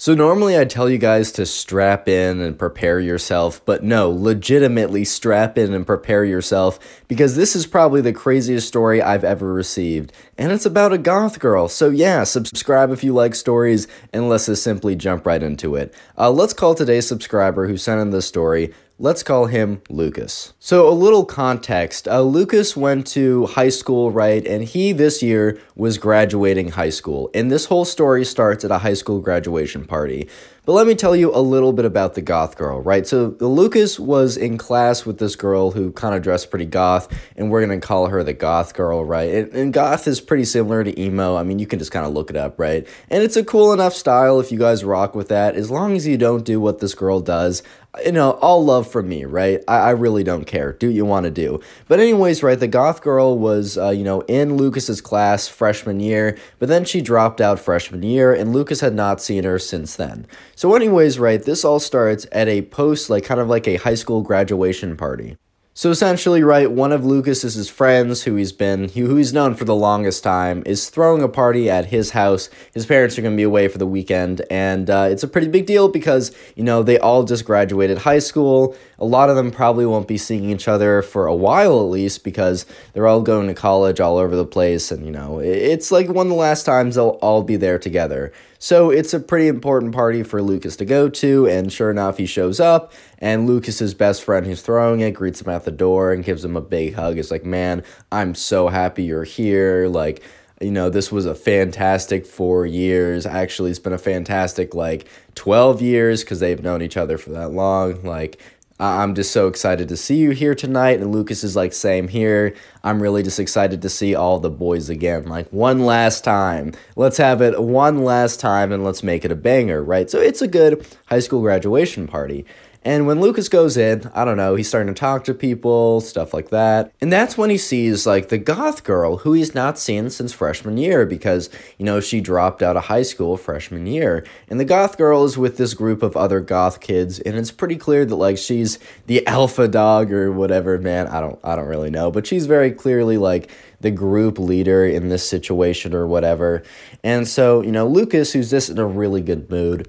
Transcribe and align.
So, 0.00 0.14
normally 0.14 0.58
I 0.58 0.64
tell 0.64 0.88
you 0.88 0.96
guys 0.96 1.30
to 1.32 1.44
strap 1.44 2.08
in 2.08 2.40
and 2.40 2.58
prepare 2.58 2.98
yourself, 3.00 3.62
but 3.66 3.84
no, 3.84 4.08
legitimately 4.08 5.04
strap 5.04 5.58
in 5.58 5.74
and 5.74 5.86
prepare 5.86 6.24
yourself 6.24 6.78
because 7.06 7.36
this 7.36 7.54
is 7.54 7.66
probably 7.66 8.00
the 8.00 8.14
craziest 8.14 8.66
story 8.66 9.02
I've 9.02 9.24
ever 9.24 9.52
received. 9.52 10.10
And 10.38 10.52
it's 10.52 10.64
about 10.64 10.94
a 10.94 10.96
goth 10.96 11.38
girl. 11.38 11.68
So, 11.68 11.90
yeah, 11.90 12.24
subscribe 12.24 12.90
if 12.92 13.04
you 13.04 13.12
like 13.12 13.34
stories, 13.34 13.88
and 14.10 14.26
let's 14.26 14.46
just 14.46 14.62
simply 14.62 14.96
jump 14.96 15.26
right 15.26 15.42
into 15.42 15.74
it. 15.76 15.92
Uh, 16.16 16.30
let's 16.30 16.54
call 16.54 16.74
today's 16.74 17.06
subscriber 17.06 17.68
who 17.68 17.76
sent 17.76 18.00
in 18.00 18.08
this 18.08 18.24
story 18.24 18.72
Let's 19.02 19.22
call 19.22 19.46
him 19.46 19.80
Lucas. 19.88 20.52
So, 20.58 20.86
a 20.86 20.92
little 20.92 21.24
context 21.24 22.06
uh, 22.06 22.20
Lucas 22.20 22.76
went 22.76 23.06
to 23.06 23.46
high 23.46 23.70
school, 23.70 24.10
right? 24.10 24.46
And 24.46 24.62
he 24.62 24.92
this 24.92 25.22
year 25.22 25.58
was 25.74 25.96
graduating 25.96 26.72
high 26.72 26.90
school. 26.90 27.30
And 27.32 27.50
this 27.50 27.64
whole 27.64 27.86
story 27.86 28.26
starts 28.26 28.62
at 28.62 28.70
a 28.70 28.76
high 28.76 28.92
school 28.92 29.20
graduation 29.20 29.86
party. 29.86 30.28
But 30.66 30.74
let 30.74 30.86
me 30.86 30.94
tell 30.94 31.16
you 31.16 31.34
a 31.34 31.40
little 31.40 31.72
bit 31.72 31.86
about 31.86 32.12
the 32.12 32.20
goth 32.20 32.58
girl, 32.58 32.82
right? 32.82 33.06
So 33.06 33.34
Lucas 33.40 33.98
was 33.98 34.36
in 34.36 34.58
class 34.58 35.06
with 35.06 35.18
this 35.18 35.34
girl 35.34 35.70
who 35.70 35.90
kind 35.92 36.14
of 36.14 36.22
dressed 36.22 36.50
pretty 36.50 36.66
goth, 36.66 37.08
and 37.36 37.50
we're 37.50 37.62
gonna 37.62 37.80
call 37.80 38.08
her 38.08 38.22
the 38.22 38.34
goth 38.34 38.74
girl, 38.74 39.02
right? 39.02 39.32
And, 39.32 39.52
and 39.54 39.72
goth 39.72 40.06
is 40.06 40.20
pretty 40.20 40.44
similar 40.44 40.84
to 40.84 41.00
emo. 41.00 41.36
I 41.36 41.42
mean, 41.42 41.58
you 41.58 41.66
can 41.66 41.78
just 41.78 41.90
kind 41.90 42.04
of 42.04 42.12
look 42.12 42.28
it 42.28 42.36
up, 42.36 42.58
right? 42.58 42.86
And 43.08 43.22
it's 43.22 43.36
a 43.36 43.44
cool 43.44 43.72
enough 43.72 43.94
style 43.94 44.38
if 44.38 44.52
you 44.52 44.58
guys 44.58 44.84
rock 44.84 45.14
with 45.14 45.28
that, 45.28 45.56
as 45.56 45.70
long 45.70 45.96
as 45.96 46.06
you 46.06 46.18
don't 46.18 46.44
do 46.44 46.60
what 46.60 46.80
this 46.80 46.94
girl 46.94 47.20
does 47.20 47.62
you 48.04 48.12
know, 48.12 48.32
all 48.32 48.64
love 48.64 48.90
from 48.90 49.08
me, 49.08 49.24
right? 49.24 49.62
I, 49.66 49.78
I 49.78 49.90
really 49.90 50.22
don't 50.22 50.46
care. 50.46 50.72
Do 50.72 50.86
what 50.86 50.94
you 50.94 51.04
want 51.04 51.24
to 51.24 51.30
do. 51.30 51.60
But, 51.88 51.98
anyways, 51.98 52.42
right, 52.42 52.58
the 52.58 52.68
goth 52.68 53.02
girl 53.02 53.36
was, 53.36 53.76
uh, 53.76 53.90
you 53.90 54.04
know, 54.04 54.20
in 54.22 54.56
Lucas's 54.56 55.00
class 55.00 55.48
freshman 55.48 55.98
year, 55.98 56.38
but 56.58 56.68
then 56.68 56.84
she 56.84 57.00
dropped 57.00 57.40
out 57.40 57.58
freshman 57.58 58.02
year, 58.02 58.32
and 58.32 58.52
Lucas 58.52 58.80
had 58.80 58.94
not 58.94 59.20
seen 59.20 59.44
her 59.44 59.58
since 59.58 59.96
then. 59.96 60.26
So, 60.54 60.74
anyways, 60.74 61.18
right, 61.18 61.42
this 61.42 61.64
all 61.64 61.80
starts 61.80 62.26
at 62.30 62.48
a 62.48 62.62
post, 62.62 63.10
like 63.10 63.24
kind 63.24 63.40
of 63.40 63.48
like 63.48 63.66
a 63.66 63.76
high 63.76 63.94
school 63.94 64.22
graduation 64.22 64.96
party. 64.96 65.36
So 65.80 65.90
essentially, 65.90 66.42
right, 66.42 66.70
one 66.70 66.92
of 66.92 67.06
Lucas's 67.06 67.70
friends, 67.70 68.24
who 68.24 68.34
he's 68.34 68.52
been, 68.52 68.90
who 68.90 69.16
he's 69.16 69.32
known 69.32 69.54
for 69.54 69.64
the 69.64 69.74
longest 69.74 70.22
time, 70.22 70.62
is 70.66 70.90
throwing 70.90 71.22
a 71.22 71.26
party 71.28 71.70
at 71.70 71.86
his 71.86 72.10
house. 72.10 72.50
His 72.74 72.84
parents 72.84 73.16
are 73.16 73.22
going 73.22 73.32
to 73.32 73.36
be 73.38 73.44
away 73.44 73.66
for 73.66 73.78
the 73.78 73.86
weekend, 73.86 74.42
and 74.50 74.90
uh, 74.90 75.08
it's 75.10 75.22
a 75.22 75.26
pretty 75.26 75.48
big 75.48 75.64
deal 75.64 75.88
because 75.88 76.36
you 76.54 76.62
know 76.62 76.82
they 76.82 76.98
all 76.98 77.24
just 77.24 77.46
graduated 77.46 77.96
high 77.96 78.18
school. 78.18 78.76
A 78.98 79.06
lot 79.06 79.30
of 79.30 79.36
them 79.36 79.50
probably 79.50 79.86
won't 79.86 80.06
be 80.06 80.18
seeing 80.18 80.50
each 80.50 80.68
other 80.68 81.00
for 81.00 81.26
a 81.26 81.34
while 81.34 81.80
at 81.80 81.88
least 81.88 82.24
because 82.24 82.66
they're 82.92 83.08
all 83.08 83.22
going 83.22 83.48
to 83.48 83.54
college 83.54 84.00
all 84.00 84.18
over 84.18 84.36
the 84.36 84.44
place, 84.44 84.90
and 84.90 85.06
you 85.06 85.12
know 85.12 85.38
it's 85.38 85.90
like 85.90 86.10
one 86.10 86.26
of 86.26 86.30
the 86.30 86.36
last 86.36 86.64
times 86.64 86.96
they'll 86.96 87.18
all 87.22 87.42
be 87.42 87.56
there 87.56 87.78
together. 87.78 88.34
So 88.62 88.90
it's 88.90 89.14
a 89.14 89.20
pretty 89.20 89.48
important 89.48 89.94
party 89.94 90.22
for 90.22 90.42
Lucas 90.42 90.76
to 90.76 90.84
go 90.84 91.08
to, 91.08 91.48
and 91.48 91.72
sure 91.72 91.90
enough, 91.90 92.18
he 92.18 92.26
shows 92.26 92.60
up, 92.60 92.92
and 93.18 93.46
Lucas's 93.46 93.94
best 93.94 94.22
friend 94.22 94.44
who's 94.44 94.60
throwing 94.60 95.00
it 95.00 95.12
greets 95.12 95.40
him 95.40 95.48
at 95.48 95.64
the 95.64 95.70
door 95.70 96.12
and 96.12 96.22
gives 96.22 96.44
him 96.44 96.58
a 96.58 96.60
big 96.60 96.94
hug. 96.94 97.16
It's 97.16 97.30
like, 97.30 97.46
man, 97.46 97.82
I'm 98.12 98.34
so 98.34 98.68
happy 98.68 99.04
you're 99.04 99.24
here. 99.24 99.88
Like, 99.88 100.22
you 100.60 100.70
know, 100.70 100.90
this 100.90 101.10
was 101.10 101.24
a 101.24 101.34
fantastic 101.34 102.26
four 102.26 102.66
years. 102.66 103.24
Actually, 103.24 103.70
it's 103.70 103.78
been 103.78 103.94
a 103.94 103.98
fantastic 103.98 104.74
like 104.74 105.08
12 105.36 105.80
years 105.80 106.22
because 106.22 106.40
they've 106.40 106.62
known 106.62 106.82
each 106.82 106.98
other 106.98 107.16
for 107.16 107.30
that 107.30 107.52
long. 107.52 108.02
Like, 108.02 108.42
Uh, 108.80 109.02
I'm 109.02 109.14
just 109.14 109.30
so 109.30 109.46
excited 109.46 109.90
to 109.90 109.96
see 109.96 110.16
you 110.16 110.30
here 110.30 110.54
tonight. 110.54 111.00
And 111.00 111.12
Lucas 111.12 111.44
is 111.44 111.54
like, 111.54 111.74
same 111.74 112.08
here. 112.08 112.54
I'm 112.82 113.02
really 113.02 113.22
just 113.22 113.38
excited 113.38 113.82
to 113.82 113.90
see 113.90 114.14
all 114.14 114.40
the 114.40 114.48
boys 114.48 114.88
again. 114.88 115.26
Like, 115.26 115.50
one 115.50 115.80
last 115.80 116.24
time. 116.24 116.72
Let's 116.96 117.18
have 117.18 117.42
it 117.42 117.62
one 117.62 118.04
last 118.04 118.40
time 118.40 118.72
and 118.72 118.82
let's 118.82 119.02
make 119.02 119.26
it 119.26 119.30
a 119.30 119.36
banger, 119.36 119.82
right? 119.84 120.08
So 120.08 120.18
it's 120.18 120.40
a 120.40 120.48
good 120.48 120.86
high 121.06 121.18
school 121.18 121.42
graduation 121.42 122.08
party. 122.08 122.46
And 122.82 123.06
when 123.06 123.20
Lucas 123.20 123.50
goes 123.50 123.76
in, 123.76 124.10
I 124.14 124.24
don't 124.24 124.38
know, 124.38 124.54
he's 124.54 124.68
starting 124.68 124.92
to 124.92 124.98
talk 124.98 125.24
to 125.24 125.34
people, 125.34 126.00
stuff 126.00 126.32
like 126.32 126.48
that. 126.48 126.92
And 127.02 127.12
that's 127.12 127.36
when 127.36 127.50
he 127.50 127.58
sees 127.58 128.06
like 128.06 128.30
the 128.30 128.38
goth 128.38 128.84
girl 128.84 129.18
who 129.18 129.34
he's 129.34 129.54
not 129.54 129.78
seen 129.78 130.08
since 130.08 130.32
freshman 130.32 130.78
year 130.78 131.04
because, 131.04 131.50
you 131.76 131.84
know, 131.84 132.00
she 132.00 132.22
dropped 132.22 132.62
out 132.62 132.78
of 132.78 132.84
high 132.84 133.02
school 133.02 133.36
freshman 133.36 133.86
year. 133.86 134.24
And 134.48 134.58
the 134.58 134.64
goth 134.64 134.96
girl 134.96 135.24
is 135.24 135.36
with 135.36 135.58
this 135.58 135.74
group 135.74 136.02
of 136.02 136.16
other 136.16 136.40
goth 136.40 136.80
kids 136.80 137.20
and 137.20 137.36
it's 137.36 137.50
pretty 137.50 137.76
clear 137.76 138.06
that 138.06 138.16
like 138.16 138.38
she's 138.38 138.78
the 139.06 139.26
alpha 139.26 139.68
dog 139.68 140.10
or 140.10 140.32
whatever, 140.32 140.78
man. 140.78 141.06
I 141.06 141.20
don't 141.20 141.38
I 141.44 141.56
don't 141.56 141.68
really 141.68 141.90
know, 141.90 142.10
but 142.10 142.26
she's 142.26 142.46
very 142.46 142.70
clearly 142.70 143.18
like 143.18 143.50
the 143.80 143.90
group 143.90 144.38
leader 144.38 144.86
in 144.86 145.10
this 145.10 145.28
situation 145.28 145.94
or 145.94 146.06
whatever. 146.06 146.62
And 147.04 147.28
so, 147.28 147.60
you 147.60 147.72
know, 147.72 147.86
Lucas 147.86 148.32
who's 148.32 148.50
just 148.50 148.70
in 148.70 148.78
a 148.78 148.86
really 148.86 149.20
good 149.20 149.50
mood 149.50 149.86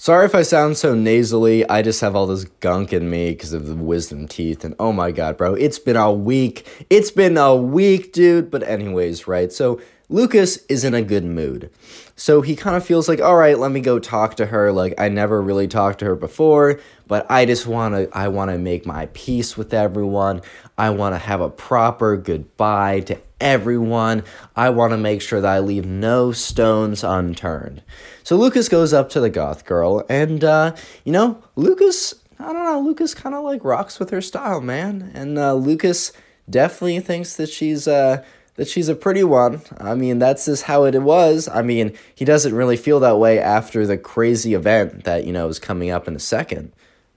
Sorry 0.00 0.24
if 0.24 0.34
I 0.34 0.40
sound 0.40 0.78
so 0.78 0.94
nasally. 0.94 1.68
I 1.68 1.82
just 1.82 2.00
have 2.00 2.16
all 2.16 2.26
this 2.26 2.44
gunk 2.44 2.94
in 2.94 3.10
me 3.10 3.32
because 3.32 3.52
of 3.52 3.66
the 3.66 3.74
wisdom 3.74 4.28
teeth. 4.28 4.64
And 4.64 4.74
oh 4.78 4.94
my 4.94 5.10
god, 5.10 5.36
bro, 5.36 5.52
it's 5.52 5.78
been 5.78 5.96
a 5.96 6.10
week. 6.10 6.66
It's 6.88 7.10
been 7.10 7.36
a 7.36 7.54
week, 7.54 8.14
dude. 8.14 8.50
But, 8.50 8.62
anyways, 8.62 9.28
right? 9.28 9.52
So, 9.52 9.78
Lucas 10.10 10.56
is 10.66 10.82
in 10.82 10.92
a 10.92 11.02
good 11.02 11.24
mood. 11.24 11.70
So 12.16 12.42
he 12.42 12.56
kind 12.56 12.76
of 12.76 12.84
feels 12.84 13.08
like, 13.08 13.20
all 13.20 13.36
right, 13.36 13.56
let 13.56 13.70
me 13.70 13.80
go 13.80 14.00
talk 14.00 14.34
to 14.36 14.46
her. 14.46 14.72
Like, 14.72 14.94
I 14.98 15.08
never 15.08 15.40
really 15.40 15.68
talked 15.68 16.00
to 16.00 16.04
her 16.06 16.16
before, 16.16 16.80
but 17.06 17.30
I 17.30 17.46
just 17.46 17.66
want 17.66 17.94
to, 17.94 18.10
I 18.12 18.26
want 18.26 18.50
to 18.50 18.58
make 18.58 18.84
my 18.84 19.06
peace 19.14 19.56
with 19.56 19.72
everyone. 19.72 20.42
I 20.76 20.90
want 20.90 21.14
to 21.14 21.18
have 21.18 21.40
a 21.40 21.48
proper 21.48 22.16
goodbye 22.16 23.00
to 23.06 23.18
everyone. 23.40 24.24
I 24.56 24.70
want 24.70 24.90
to 24.90 24.98
make 24.98 25.22
sure 25.22 25.40
that 25.40 25.48
I 25.48 25.60
leave 25.60 25.86
no 25.86 26.32
stones 26.32 27.04
unturned. 27.04 27.82
So 28.24 28.36
Lucas 28.36 28.68
goes 28.68 28.92
up 28.92 29.10
to 29.10 29.20
the 29.20 29.30
goth 29.30 29.64
girl, 29.64 30.04
and, 30.08 30.42
uh, 30.42 30.74
you 31.04 31.12
know, 31.12 31.42
Lucas, 31.54 32.14
I 32.40 32.52
don't 32.52 32.64
know, 32.64 32.80
Lucas 32.80 33.14
kind 33.14 33.34
of 33.34 33.44
like 33.44 33.64
rocks 33.64 34.00
with 34.00 34.10
her 34.10 34.20
style, 34.20 34.60
man. 34.60 35.12
And 35.14 35.38
uh, 35.38 35.54
Lucas 35.54 36.12
definitely 36.48 36.98
thinks 36.98 37.36
that 37.36 37.48
she's, 37.48 37.86
uh, 37.86 38.24
that 38.60 38.68
she's 38.68 38.90
a 38.90 38.94
pretty 38.94 39.24
one. 39.24 39.62
I 39.78 39.94
mean, 39.94 40.18
that's 40.18 40.44
just 40.44 40.64
how 40.64 40.84
it 40.84 40.94
was. 41.00 41.48
I 41.48 41.62
mean, 41.62 41.96
he 42.14 42.26
doesn't 42.26 42.54
really 42.54 42.76
feel 42.76 43.00
that 43.00 43.16
way 43.18 43.38
after 43.38 43.86
the 43.86 43.96
crazy 43.96 44.52
event 44.52 45.04
that, 45.04 45.24
you 45.24 45.32
know, 45.32 45.48
is 45.48 45.58
coming 45.58 45.88
up 45.88 46.06
in 46.06 46.14
a 46.14 46.18
second. 46.20 46.70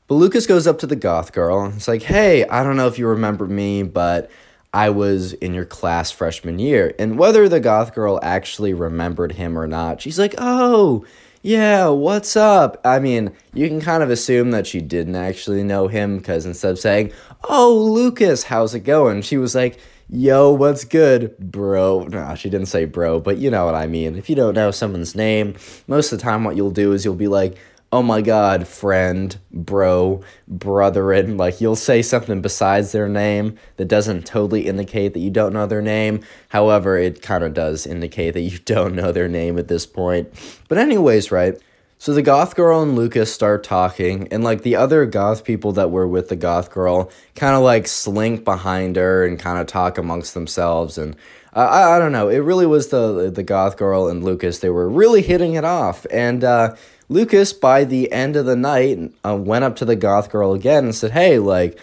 But 0.07 0.15
Lucas 0.15 0.47
goes 0.47 0.67
up 0.67 0.79
to 0.79 0.87
the 0.87 0.95
goth 0.95 1.33
girl 1.33 1.65
and 1.65 1.73
it's 1.73 1.89
like, 1.89 2.03
hey, 2.03 2.47
I 2.47 2.63
don't 2.63 2.77
know 2.77 2.87
if 2.87 2.97
you 2.97 3.09
remember 3.09 3.45
me, 3.45 3.83
but 3.83 4.31
I 4.73 4.89
was 4.89 5.33
in 5.33 5.53
your 5.53 5.65
class 5.65 6.11
freshman 6.11 6.59
year. 6.59 6.95
And 6.97 7.19
whether 7.19 7.49
the 7.49 7.59
goth 7.59 7.93
girl 7.93 8.21
actually 8.23 8.73
remembered 8.73 9.33
him 9.33 9.59
or 9.59 9.67
not, 9.67 9.99
she's 9.99 10.17
like, 10.17 10.35
oh, 10.37 11.05
yeah, 11.41 11.89
what's 11.89 12.37
up? 12.37 12.79
I 12.85 12.99
mean, 12.99 13.33
you 13.53 13.67
can 13.67 13.81
kind 13.81 14.01
of 14.01 14.09
assume 14.09 14.51
that 14.51 14.65
she 14.65 14.79
didn't 14.79 15.17
actually 15.17 15.63
know 15.63 15.89
him 15.89 16.19
because 16.19 16.45
instead 16.45 16.71
of 16.71 16.79
saying, 16.79 17.11
oh, 17.49 17.75
Lucas, 17.75 18.43
how's 18.43 18.73
it 18.73 18.85
going? 18.85 19.23
She 19.23 19.35
was 19.35 19.53
like, 19.53 19.77
yo, 20.13 20.51
what's 20.51 20.85
good, 20.85 21.35
bro? 21.39 22.03
Nah, 22.03 22.35
she 22.35 22.49
didn't 22.49 22.67
say 22.67 22.85
bro, 22.85 23.19
but 23.19 23.37
you 23.37 23.49
know 23.49 23.65
what 23.65 23.75
I 23.75 23.87
mean. 23.87 24.15
If 24.15 24.29
you 24.29 24.35
don't 24.35 24.53
know 24.53 24.69
someone's 24.69 25.15
name, 25.15 25.55
most 25.87 26.11
of 26.11 26.19
the 26.19 26.23
time 26.23 26.43
what 26.43 26.55
you'll 26.55 26.71
do 26.71 26.91
is 26.91 27.03
you'll 27.03 27.15
be 27.15 27.27
like, 27.27 27.57
oh 27.91 28.03
my 28.03 28.21
god, 28.21 28.67
friend, 28.67 29.37
bro, 29.51 30.21
brethren. 30.47 31.37
Like 31.43 31.59
you'll 31.59 31.75
say 31.75 32.01
something 32.01 32.41
besides 32.41 32.91
their 32.91 33.09
name 33.09 33.57
that 33.77 33.87
doesn't 33.87 34.25
totally 34.25 34.67
indicate 34.67 35.13
that 35.13 35.19
you 35.19 35.31
don't 35.31 35.53
know 35.53 35.65
their 35.65 35.81
name. 35.81 36.21
However, 36.49 36.97
it 36.97 37.21
kind 37.21 37.43
of 37.43 37.53
does 37.53 37.87
indicate 37.87 38.31
that 38.31 38.41
you 38.41 38.59
don't 38.65 38.95
know 38.95 39.11
their 39.11 39.27
name 39.27 39.57
at 39.57 39.67
this 39.67 39.87
point. 39.87 40.29
But, 40.69 40.77
anyways, 40.77 41.31
right? 41.31 41.59
So 42.03 42.13
the 42.13 42.21
goth 42.21 42.57
girl 42.57 42.81
and 42.81 42.97
Lucas 42.97 43.33
start 43.33 43.63
talking, 43.63 44.27
and 44.27 44.43
like 44.43 44.63
the 44.63 44.75
other 44.75 45.05
goth 45.05 45.45
people 45.45 45.71
that 45.71 45.89
were 45.89 46.05
with 46.05 46.27
the 46.27 46.35
goth 46.35 46.69
girl 46.69 47.09
kind 47.33 47.55
of 47.55 47.63
like 47.63 47.87
slink 47.87 48.43
behind 48.43 48.97
her 48.97 49.25
and 49.25 49.39
kind 49.39 49.57
of 49.57 49.67
talk 49.67 49.97
amongst 49.97 50.33
themselves. 50.33 50.97
And 50.97 51.15
uh, 51.55 51.59
I, 51.59 51.95
I 51.95 51.99
don't 51.99 52.11
know, 52.11 52.27
it 52.27 52.39
really 52.39 52.65
was 52.65 52.89
the 52.89 53.31
the 53.31 53.41
goth 53.41 53.77
girl 53.77 54.09
and 54.09 54.21
Lucas. 54.21 54.59
They 54.59 54.69
were 54.69 54.89
really 54.89 55.21
hitting 55.21 55.53
it 55.53 55.63
off, 55.63 56.05
and 56.11 56.43
uh, 56.43 56.75
Lucas, 57.07 57.53
by 57.53 57.85
the 57.85 58.11
end 58.11 58.35
of 58.35 58.45
the 58.45 58.57
night, 58.57 58.99
uh, 59.25 59.37
went 59.37 59.63
up 59.63 59.77
to 59.77 59.85
the 59.85 59.95
goth 59.95 60.29
girl 60.29 60.51
again 60.51 60.83
and 60.83 60.93
said, 60.93 61.11
Hey, 61.11 61.39
like, 61.39 61.79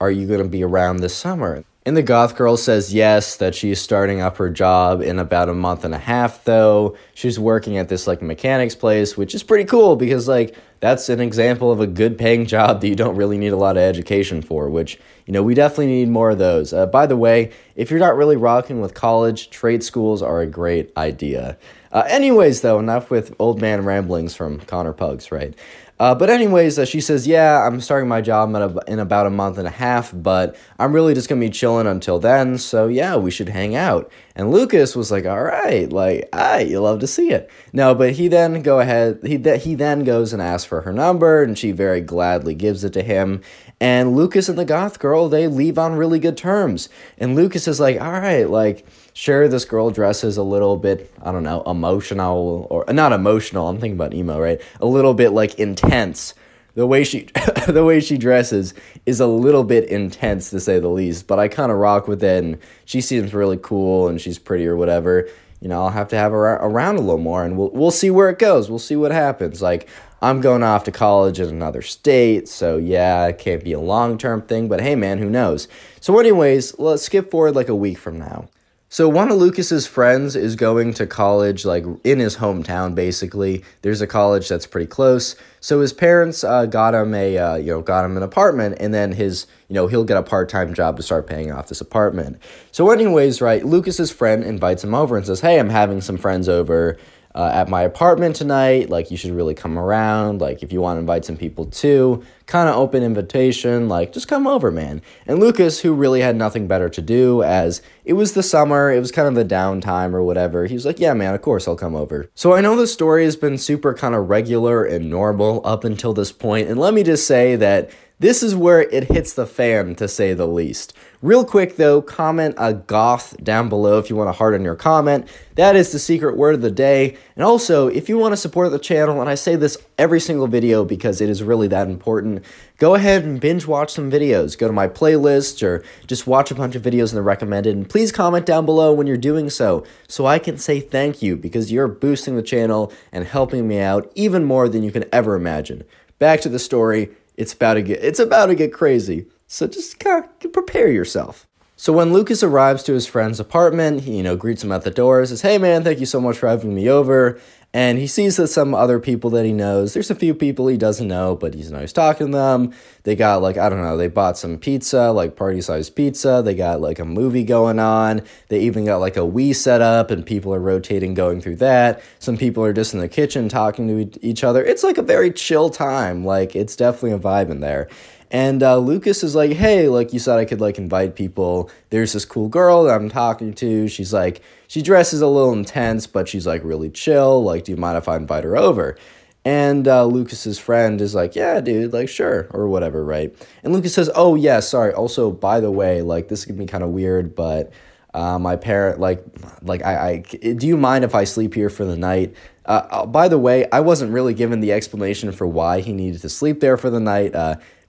are 0.00 0.08
you 0.08 0.28
to 0.28 0.44
be 0.44 0.62
around 0.62 0.98
this 0.98 1.16
summer? 1.16 1.64
And 1.86 1.94
the 1.94 2.02
goth 2.02 2.34
girl 2.34 2.56
says 2.56 2.94
yes, 2.94 3.36
that 3.36 3.54
she's 3.54 3.78
starting 3.78 4.22
up 4.22 4.38
her 4.38 4.48
job 4.48 5.02
in 5.02 5.18
about 5.18 5.50
a 5.50 5.54
month 5.54 5.84
and 5.84 5.94
a 5.94 5.98
half, 5.98 6.42
though. 6.44 6.96
She's 7.12 7.38
working 7.38 7.76
at 7.76 7.90
this 7.90 8.06
like 8.06 8.22
mechanics 8.22 8.74
place, 8.74 9.18
which 9.18 9.34
is 9.34 9.42
pretty 9.42 9.64
cool 9.64 9.94
because 9.94 10.26
like 10.26 10.56
that's 10.80 11.10
an 11.10 11.20
example 11.20 11.70
of 11.70 11.80
a 11.80 11.86
good 11.86 12.16
paying 12.16 12.46
job 12.46 12.80
that 12.80 12.88
you 12.88 12.94
don't 12.94 13.16
really 13.16 13.36
need 13.36 13.52
a 13.52 13.56
lot 13.56 13.76
of 13.76 13.82
education 13.82 14.40
for, 14.40 14.70
which, 14.70 14.98
you 15.26 15.32
know, 15.34 15.42
we 15.42 15.52
definitely 15.52 15.88
need 15.88 16.08
more 16.08 16.30
of 16.30 16.38
those. 16.38 16.72
Uh, 16.72 16.86
by 16.86 17.04
the 17.04 17.18
way, 17.18 17.52
if 17.76 17.90
you're 17.90 18.00
not 18.00 18.16
really 18.16 18.36
rocking 18.36 18.80
with 18.80 18.94
college, 18.94 19.50
trade 19.50 19.84
schools 19.84 20.22
are 20.22 20.40
a 20.40 20.46
great 20.46 20.90
idea. 20.96 21.58
Uh, 21.92 22.04
anyways, 22.08 22.62
though, 22.62 22.78
enough 22.78 23.10
with 23.10 23.34
old 23.38 23.60
man 23.60 23.84
ramblings 23.84 24.34
from 24.34 24.58
Connor 24.60 24.94
Pugs, 24.94 25.30
right? 25.30 25.54
Uh, 26.00 26.14
but 26.14 26.28
anyways, 26.28 26.78
uh, 26.78 26.84
she 26.84 27.00
says, 27.00 27.26
yeah, 27.26 27.64
I'm 27.64 27.80
starting 27.80 28.08
my 28.08 28.20
job 28.20 28.50
in, 28.50 28.56
a, 28.56 28.84
in 28.90 28.98
about 28.98 29.26
a 29.26 29.30
month 29.30 29.58
and 29.58 29.66
a 29.66 29.70
half, 29.70 30.10
but 30.12 30.56
I'm 30.78 30.92
really 30.92 31.14
just 31.14 31.28
gonna 31.28 31.40
be 31.40 31.50
chilling 31.50 31.86
until 31.86 32.18
then. 32.18 32.58
So 32.58 32.88
yeah, 32.88 33.16
we 33.16 33.30
should 33.30 33.48
hang 33.48 33.76
out. 33.76 34.10
And 34.34 34.50
Lucas 34.50 34.96
was 34.96 35.12
like, 35.12 35.24
all 35.24 35.42
right, 35.42 35.88
like, 35.88 36.28
ah, 36.32 36.58
you 36.58 36.80
love 36.80 36.98
to 37.00 37.06
see 37.06 37.30
it. 37.30 37.48
No, 37.72 37.94
but 37.94 38.12
he 38.14 38.26
then 38.26 38.62
go 38.62 38.80
ahead. 38.80 39.20
He 39.24 39.38
th- 39.38 39.62
he 39.62 39.76
then 39.76 40.02
goes 40.02 40.32
and 40.32 40.42
asks 40.42 40.66
for 40.66 40.80
her 40.80 40.92
number, 40.92 41.44
and 41.44 41.56
she 41.56 41.70
very 41.70 42.00
gladly 42.00 42.54
gives 42.56 42.82
it 42.82 42.92
to 42.94 43.02
him. 43.02 43.42
And 43.80 44.16
Lucas 44.16 44.48
and 44.48 44.58
the 44.58 44.64
goth 44.64 44.98
girl, 44.98 45.28
they 45.28 45.46
leave 45.46 45.78
on 45.78 45.94
really 45.94 46.18
good 46.18 46.36
terms. 46.36 46.88
And 47.18 47.36
Lucas 47.36 47.68
is 47.68 47.78
like, 47.78 48.00
all 48.00 48.12
right, 48.12 48.48
like 48.48 48.84
sure 49.14 49.48
this 49.48 49.64
girl 49.64 49.90
dresses 49.90 50.36
a 50.36 50.42
little 50.42 50.76
bit 50.76 51.10
i 51.22 51.32
don't 51.32 51.44
know 51.44 51.62
emotional 51.62 52.66
or 52.68 52.84
not 52.92 53.12
emotional 53.12 53.68
i'm 53.68 53.78
thinking 53.78 53.96
about 53.96 54.12
emo 54.12 54.34
right? 54.38 54.60
A 54.80 54.86
little 54.86 55.14
bit 55.14 55.30
like 55.30 55.58
intense. 55.58 56.34
The 56.74 56.86
way 56.86 57.04
she 57.04 57.20
the 57.68 57.84
way 57.84 58.00
she 58.00 58.18
dresses 58.18 58.74
is 59.06 59.20
a 59.20 59.26
little 59.26 59.62
bit 59.64 59.84
intense 59.84 60.50
to 60.50 60.60
say 60.60 60.78
the 60.78 60.88
least 60.88 61.26
but 61.26 61.38
i 61.38 61.48
kind 61.48 61.70
of 61.72 61.78
rock 61.78 62.08
with 62.08 62.22
it 62.22 62.44
and 62.44 62.58
she 62.84 63.00
seems 63.00 63.32
really 63.32 63.58
cool 63.60 64.08
and 64.08 64.20
she's 64.20 64.38
pretty 64.38 64.66
or 64.66 64.76
whatever. 64.76 65.28
You 65.60 65.68
know 65.68 65.82
i'll 65.82 65.90
have 65.90 66.08
to 66.08 66.16
have 66.16 66.32
her 66.32 66.54
around 66.54 66.96
a 66.96 67.00
little 67.00 67.18
more 67.18 67.44
and 67.44 67.56
we'll, 67.56 67.70
we'll 67.70 67.90
see 67.90 68.10
where 68.10 68.28
it 68.28 68.38
goes 68.38 68.68
we'll 68.68 68.78
see 68.78 68.96
what 68.96 69.12
happens. 69.12 69.62
Like 69.62 69.88
i'm 70.20 70.40
going 70.40 70.62
off 70.62 70.84
to 70.84 70.92
college 70.92 71.38
in 71.38 71.48
another 71.48 71.80
state 71.82 72.48
so 72.48 72.76
yeah 72.76 73.26
it 73.26 73.38
can't 73.38 73.62
be 73.62 73.72
a 73.72 73.80
long-term 73.80 74.42
thing 74.42 74.68
but 74.68 74.80
hey 74.80 74.96
man 74.96 75.18
who 75.18 75.30
knows? 75.30 75.68
So 76.00 76.18
anyways 76.18 76.78
let's 76.78 77.04
skip 77.04 77.30
forward 77.30 77.54
like 77.54 77.68
a 77.68 77.74
week 77.76 77.98
from 77.98 78.18
now 78.18 78.48
so 78.94 79.08
one 79.08 79.28
of 79.28 79.38
Lucas's 79.38 79.88
friends 79.88 80.36
is 80.36 80.54
going 80.54 80.94
to 80.94 81.04
college, 81.04 81.64
like 81.64 81.84
in 82.04 82.20
his 82.20 82.36
hometown, 82.36 82.94
basically. 82.94 83.64
There's 83.82 84.00
a 84.00 84.06
college 84.06 84.48
that's 84.48 84.68
pretty 84.68 84.86
close. 84.86 85.34
So 85.58 85.80
his 85.80 85.92
parents 85.92 86.44
uh, 86.44 86.66
got 86.66 86.94
him 86.94 87.12
a, 87.12 87.36
uh, 87.36 87.56
you 87.56 87.72
know, 87.72 87.82
got 87.82 88.04
him 88.04 88.16
an 88.16 88.22
apartment, 88.22 88.76
and 88.78 88.94
then 88.94 89.10
his, 89.10 89.48
you 89.66 89.74
know, 89.74 89.88
he'll 89.88 90.04
get 90.04 90.16
a 90.16 90.22
part 90.22 90.48
time 90.48 90.74
job 90.74 90.96
to 90.98 91.02
start 91.02 91.26
paying 91.26 91.50
off 91.50 91.66
this 91.66 91.80
apartment. 91.80 92.40
So, 92.70 92.92
anyways, 92.92 93.40
right, 93.40 93.66
Lucas's 93.66 94.12
friend 94.12 94.44
invites 94.44 94.84
him 94.84 94.94
over 94.94 95.16
and 95.16 95.26
says, 95.26 95.40
"Hey, 95.40 95.58
I'm 95.58 95.70
having 95.70 96.00
some 96.00 96.16
friends 96.16 96.48
over 96.48 96.96
uh, 97.34 97.50
at 97.52 97.68
my 97.68 97.82
apartment 97.82 98.36
tonight. 98.36 98.90
Like, 98.90 99.10
you 99.10 99.16
should 99.16 99.32
really 99.32 99.54
come 99.54 99.78
around. 99.78 100.40
Like, 100.40 100.62
if 100.62 100.72
you 100.72 100.80
want 100.80 100.96
to 100.96 101.00
invite 101.00 101.24
some 101.24 101.36
people 101.36 101.66
too, 101.66 102.24
kind 102.46 102.68
of 102.68 102.76
open 102.76 103.02
invitation. 103.02 103.88
Like, 103.88 104.12
just 104.12 104.28
come 104.28 104.46
over, 104.46 104.70
man. 104.70 105.02
And 105.26 105.40
Lucas, 105.40 105.80
who 105.80 105.94
really 105.94 106.20
had 106.20 106.36
nothing 106.36 106.66
better 106.66 106.88
to 106.88 107.02
do, 107.02 107.42
as 107.42 107.82
it 108.04 108.12
was 108.12 108.34
the 108.34 108.42
summer, 108.42 108.92
it 108.92 109.00
was 109.00 109.10
kind 109.10 109.26
of 109.26 109.34
the 109.34 109.54
downtime 109.54 110.12
or 110.12 110.22
whatever, 110.22 110.66
he 110.66 110.74
was 110.74 110.86
like, 110.86 111.00
yeah, 111.00 111.14
man, 111.14 111.34
of 111.34 111.42
course 111.42 111.66
I'll 111.66 111.76
come 111.76 111.94
over. 111.94 112.30
So 112.34 112.52
I 112.52 112.60
know 112.60 112.76
the 112.76 112.86
story 112.86 113.24
has 113.24 113.36
been 113.36 113.58
super 113.58 113.94
kind 113.94 114.14
of 114.14 114.28
regular 114.28 114.84
and 114.84 115.08
normal 115.08 115.60
up 115.64 115.84
until 115.84 116.12
this 116.12 116.30
point, 116.30 116.68
and 116.68 116.78
let 116.78 116.94
me 116.94 117.02
just 117.02 117.26
say 117.26 117.56
that 117.56 117.90
this 118.20 118.42
is 118.42 118.54
where 118.54 118.82
it 118.82 119.10
hits 119.10 119.32
the 119.32 119.46
fan, 119.46 119.96
to 119.96 120.06
say 120.06 120.34
the 120.34 120.46
least. 120.46 120.94
Real 121.20 121.44
quick 121.44 121.76
though, 121.76 122.00
comment 122.00 122.54
a 122.58 122.72
goth 122.72 123.36
down 123.42 123.68
below 123.68 123.98
if 123.98 124.08
you 124.08 124.14
want 124.14 124.28
to 124.28 124.32
harden 124.32 124.62
your 124.62 124.76
comment. 124.76 125.26
That 125.56 125.74
is 125.74 125.90
the 125.90 125.98
secret 125.98 126.36
word 126.36 126.54
of 126.54 126.60
the 126.60 126.70
day. 126.70 127.16
And 127.34 127.44
also, 127.44 127.88
if 127.88 128.08
you 128.08 128.16
want 128.16 128.32
to 128.32 128.36
support 128.36 128.70
the 128.70 128.78
channel, 128.78 129.20
and 129.20 129.28
I 129.28 129.34
say 129.34 129.56
this 129.56 129.76
every 129.98 130.20
single 130.20 130.46
video 130.46 130.84
because 130.84 131.20
it 131.20 131.28
is 131.28 131.42
really 131.42 131.66
that 131.68 131.88
important, 131.88 132.44
go 132.78 132.94
ahead 132.94 133.24
and 133.24 133.40
binge 133.40 133.66
watch 133.66 133.92
some 133.92 134.10
videos. 134.10 134.56
Go 134.56 134.68
to 134.68 134.72
my 134.72 134.86
playlist 134.86 135.62
or 135.62 135.82
just 136.06 136.26
watch 136.26 136.50
a 136.50 136.54
bunch 136.54 136.76
of 136.76 136.82
videos 136.82 137.10
in 137.10 137.16
the 137.16 137.22
recommended. 137.22 137.74
And 137.74 137.88
please 137.88 138.12
comment 138.12 138.46
down 138.46 138.64
below 138.64 138.92
when 138.92 139.08
you're 139.08 139.16
doing 139.16 139.50
so, 139.50 139.84
so 140.06 140.26
I 140.26 140.38
can 140.38 140.56
say 140.56 140.78
thank 140.78 141.20
you 141.20 141.36
because 141.36 141.72
you're 141.72 141.88
boosting 141.88 142.36
the 142.36 142.42
channel 142.42 142.92
and 143.10 143.26
helping 143.26 143.66
me 143.66 143.80
out 143.80 144.12
even 144.14 144.44
more 144.44 144.68
than 144.68 144.84
you 144.84 144.92
can 144.92 145.04
ever 145.12 145.34
imagine. 145.34 145.82
Back 146.20 146.40
to 146.42 146.48
the 146.48 146.60
story 146.60 147.10
it's 147.36 147.52
about 147.52 147.74
to 147.74 147.82
get 147.82 148.02
it's 148.02 148.20
about 148.20 148.46
to 148.46 148.54
get 148.54 148.72
crazy. 148.72 149.26
So 149.46 149.66
just 149.66 149.98
kind 149.98 150.24
of 150.24 150.52
prepare 150.52 150.90
yourself. 150.90 151.46
So 151.76 151.92
when 151.92 152.12
Lucas 152.12 152.42
arrives 152.42 152.84
to 152.84 152.92
his 152.92 153.06
friend's 153.06 153.40
apartment, 153.40 154.02
he, 154.02 154.18
you 154.18 154.22
know, 154.22 154.36
greets 154.36 154.62
him 154.62 154.70
at 154.70 154.82
the 154.82 154.90
door, 154.90 155.24
says, 155.26 155.42
"Hey 155.42 155.58
man, 155.58 155.82
thank 155.82 155.98
you 155.98 156.06
so 156.06 156.20
much 156.20 156.38
for 156.38 156.48
having 156.48 156.74
me 156.74 156.88
over." 156.88 157.38
And 157.74 157.98
he 157.98 158.06
sees 158.06 158.36
that 158.36 158.46
some 158.46 158.72
other 158.72 159.00
people 159.00 159.30
that 159.30 159.44
he 159.44 159.52
knows, 159.52 159.94
there's 159.94 160.08
a 160.10 160.14
few 160.14 160.32
people 160.32 160.68
he 160.68 160.76
doesn't 160.76 161.08
know, 161.08 161.34
but 161.34 161.54
he's 161.54 161.72
always 161.72 161.92
talking 161.92 162.28
to 162.28 162.32
them. 162.32 162.72
They 163.02 163.16
got 163.16 163.42
like, 163.42 163.58
I 163.58 163.68
don't 163.68 163.82
know, 163.82 163.96
they 163.96 164.06
bought 164.06 164.38
some 164.38 164.58
pizza, 164.58 165.10
like 165.10 165.34
party 165.34 165.60
sized 165.60 165.96
pizza. 165.96 166.40
They 166.44 166.54
got 166.54 166.80
like 166.80 167.00
a 167.00 167.04
movie 167.04 167.42
going 167.42 167.80
on. 167.80 168.22
They 168.48 168.60
even 168.60 168.84
got 168.84 168.98
like 168.98 169.16
a 169.16 169.20
Wii 169.26 169.56
set 169.56 169.80
up 169.80 170.12
and 170.12 170.24
people 170.24 170.54
are 170.54 170.60
rotating 170.60 171.14
going 171.14 171.40
through 171.40 171.56
that. 171.56 172.00
Some 172.20 172.36
people 172.36 172.64
are 172.64 172.72
just 172.72 172.94
in 172.94 173.00
the 173.00 173.08
kitchen 173.08 173.48
talking 173.48 173.88
to 173.88 174.24
each 174.24 174.44
other. 174.44 174.64
It's 174.64 174.84
like 174.84 174.96
a 174.96 175.02
very 175.02 175.32
chill 175.32 175.68
time. 175.68 176.24
Like 176.24 176.54
it's 176.54 176.76
definitely 176.76 177.10
a 177.10 177.18
vibe 177.18 177.50
in 177.50 177.58
there. 177.58 177.88
And 178.34 178.64
uh, 178.64 178.78
Lucas 178.78 179.22
is 179.22 179.36
like, 179.36 179.52
hey, 179.52 179.88
like 179.88 180.12
you 180.12 180.18
said, 180.18 180.40
I 180.40 180.44
could 180.44 180.60
like 180.60 180.76
invite 180.76 181.14
people. 181.14 181.70
There's 181.90 182.14
this 182.14 182.24
cool 182.24 182.48
girl 182.48 182.82
that 182.82 182.94
I'm 182.96 183.08
talking 183.08 183.54
to. 183.54 183.86
She's 183.86 184.12
like, 184.12 184.42
she 184.66 184.82
dresses 184.82 185.20
a 185.20 185.28
little 185.28 185.52
intense, 185.52 186.08
but 186.08 186.28
she's 186.28 186.44
like 186.44 186.64
really 186.64 186.90
chill. 186.90 187.44
Like, 187.44 187.62
do 187.62 187.70
you 187.70 187.76
mind 187.76 187.96
if 187.96 188.08
I 188.08 188.16
invite 188.16 188.42
her 188.42 188.56
over? 188.56 188.98
And 189.44 189.86
uh, 189.86 190.06
Lucas's 190.06 190.58
friend 190.58 191.00
is 191.00 191.14
like, 191.14 191.36
yeah, 191.36 191.60
dude, 191.60 191.92
like, 191.92 192.08
sure, 192.08 192.48
or 192.50 192.66
whatever, 192.66 193.04
right? 193.04 193.32
And 193.62 193.72
Lucas 193.72 193.94
says, 193.94 194.10
oh, 194.16 194.34
yeah, 194.34 194.58
sorry. 194.58 194.92
Also, 194.92 195.30
by 195.30 195.60
the 195.60 195.70
way, 195.70 196.02
like, 196.02 196.26
this 196.26 196.44
could 196.44 196.58
be 196.58 196.66
kind 196.66 196.82
of 196.82 196.90
weird, 196.90 197.36
but 197.36 197.72
uh, 198.14 198.40
my 198.40 198.56
parent, 198.56 198.98
like, 198.98 199.24
like 199.62 199.84
I, 199.84 200.08
I, 200.08 200.16
do 200.54 200.66
you 200.66 200.76
mind 200.76 201.04
if 201.04 201.14
I 201.14 201.22
sleep 201.22 201.54
here 201.54 201.70
for 201.70 201.84
the 201.84 201.96
night? 201.96 202.34
Uh, 202.66 202.86
uh 202.90 203.06
by 203.06 203.28
the 203.28 203.38
way, 203.38 203.70
I 203.70 203.78
wasn't 203.78 204.12
really 204.12 204.34
given 204.34 204.58
the 204.58 204.72
explanation 204.72 205.30
for 205.30 205.46
why 205.46 205.82
he 205.82 205.92
needed 205.92 206.22
to 206.22 206.28
sleep 206.28 206.58
there 206.58 206.76
for 206.76 206.90
the 206.90 207.00
night. 207.00 207.36